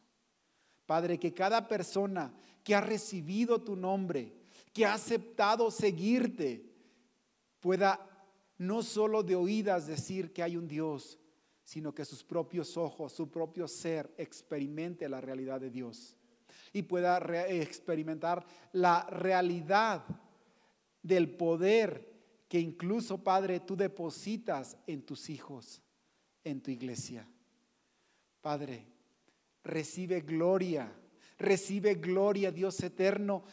Padre, 0.84 1.18
que 1.18 1.34
cada 1.34 1.66
persona 1.66 2.32
que 2.62 2.74
ha 2.74 2.80
recibido 2.80 3.60
tu 3.60 3.74
nombre, 3.74 4.32
que 4.72 4.86
ha 4.86 4.94
aceptado 4.94 5.70
seguirte, 5.70 6.72
pueda 7.60 8.15
no 8.58 8.82
solo 8.82 9.22
de 9.22 9.36
oídas 9.36 9.86
decir 9.86 10.32
que 10.32 10.42
hay 10.42 10.56
un 10.56 10.68
Dios, 10.68 11.18
sino 11.64 11.94
que 11.94 12.04
sus 12.04 12.22
propios 12.22 12.76
ojos, 12.76 13.12
su 13.12 13.30
propio 13.30 13.66
ser 13.66 14.14
experimente 14.16 15.08
la 15.08 15.20
realidad 15.20 15.60
de 15.60 15.70
Dios 15.70 16.16
y 16.72 16.82
pueda 16.82 17.18
experimentar 17.48 18.44
la 18.72 19.04
realidad 19.10 20.04
del 21.02 21.36
poder 21.36 22.14
que 22.48 22.60
incluso, 22.60 23.22
Padre, 23.22 23.60
tú 23.60 23.76
depositas 23.76 24.76
en 24.86 25.02
tus 25.02 25.30
hijos, 25.30 25.82
en 26.44 26.60
tu 26.60 26.70
iglesia. 26.70 27.28
Padre, 28.40 28.86
recibe 29.64 30.20
gloria, 30.20 30.92
recibe 31.38 31.94
gloria, 31.94 32.52
Dios 32.52 32.80
eterno, 32.82 33.44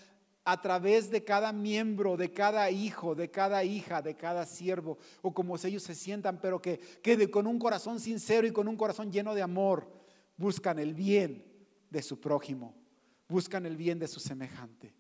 a 0.46 0.62
través 0.62 1.10
de 1.10 1.24
cada 1.24 1.54
miembro, 1.54 2.18
de 2.18 2.32
cada 2.32 2.70
hijo, 2.70 3.16
de 3.16 3.32
cada 3.32 3.64
hija, 3.64 4.02
de 4.02 4.16
cada 4.16 4.46
siervo, 4.46 4.98
o 5.22 5.34
como 5.34 5.56
ellos 5.56 5.84
se 5.84 5.96
sientan, 5.96 6.40
pero 6.42 6.62
que 6.62 6.80
quede 7.02 7.32
con 7.32 7.48
un 7.48 7.58
corazón 7.58 8.00
sincero 8.00 8.46
y 8.46 8.52
con 8.52 8.68
un 8.68 8.76
corazón 8.76 9.12
lleno 9.12 9.34
de 9.34 9.42
amor, 9.42 9.90
buscan 10.36 10.80
el 10.80 10.94
bien 10.94 11.46
de 11.90 12.02
su 12.02 12.20
prójimo, 12.20 12.76
buscan 13.30 13.66
el 13.66 13.78
bien 13.78 14.00
de 14.00 14.08
su 14.08 14.20
semejante, 14.20 14.94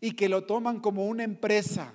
y 0.00 0.12
que 0.12 0.28
lo 0.28 0.44
toman 0.44 0.80
como 0.80 1.06
una 1.06 1.22
empresa, 1.22 1.94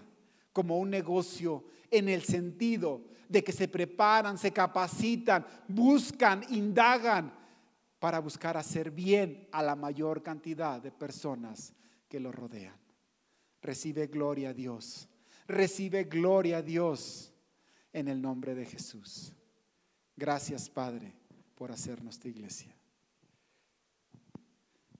como 0.53 0.79
un 0.79 0.89
negocio, 0.89 1.65
en 1.91 2.08
el 2.08 2.23
sentido 2.23 3.03
de 3.27 3.43
que 3.43 3.51
se 3.51 3.67
preparan, 3.67 4.38
se 4.38 4.51
capacitan, 4.51 5.45
buscan, 5.67 6.45
indagan 6.49 7.34
para 7.99 8.19
buscar 8.19 8.55
hacer 8.55 8.91
bien 8.91 9.47
a 9.51 9.63
la 9.63 9.75
mayor 9.75 10.21
cantidad 10.21 10.81
de 10.81 10.91
personas 10.91 11.73
que 12.08 12.19
lo 12.19 12.31
rodean. 12.31 12.84
Recibe 13.65 14.06
gloria 14.06 14.49
a 14.49 14.54
Dios. 14.54 15.10
Recibe 15.47 16.04
gloria 16.04 16.58
a 16.58 16.62
Dios 16.62 17.34
en 17.91 18.08
el 18.08 18.21
nombre 18.21 18.54
de 18.54 18.63
Jesús. 18.63 19.34
Gracias, 20.15 20.69
Padre, 20.69 21.12
por 21.56 21.71
hacernos 21.71 22.19
tu 22.19 22.28
iglesia. 22.28 22.78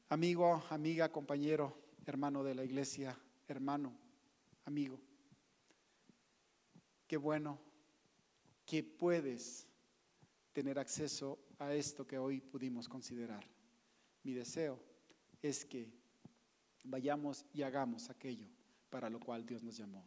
Amigo, 0.10 0.63
amiga, 0.71 1.12
compañero, 1.12 1.78
hermano 2.08 2.43
de 2.43 2.56
la 2.56 2.63
iglesia, 2.63 3.15
hermano, 3.47 3.93
amigo, 4.65 4.99
qué 7.06 7.17
bueno 7.17 7.60
que 8.65 8.82
puedes 8.82 9.67
tener 10.54 10.80
acceso 10.80 11.38
a 11.60 11.71
esto 11.71 12.08
que 12.08 12.17
hoy 12.17 12.41
pudimos 12.41 12.89
considerar. 12.89 13.45
Mi 14.23 14.34
deseo 14.34 14.80
es 15.43 15.63
que 15.63 15.88
vayamos 16.84 17.45
y 17.54 17.62
hagamos 17.62 18.10
aquello 18.10 18.54
para 18.95 19.10
lo 19.10 19.19
cual 19.19 19.45
Dios 19.45 19.62
nos 19.62 19.77
llamó. 19.77 20.05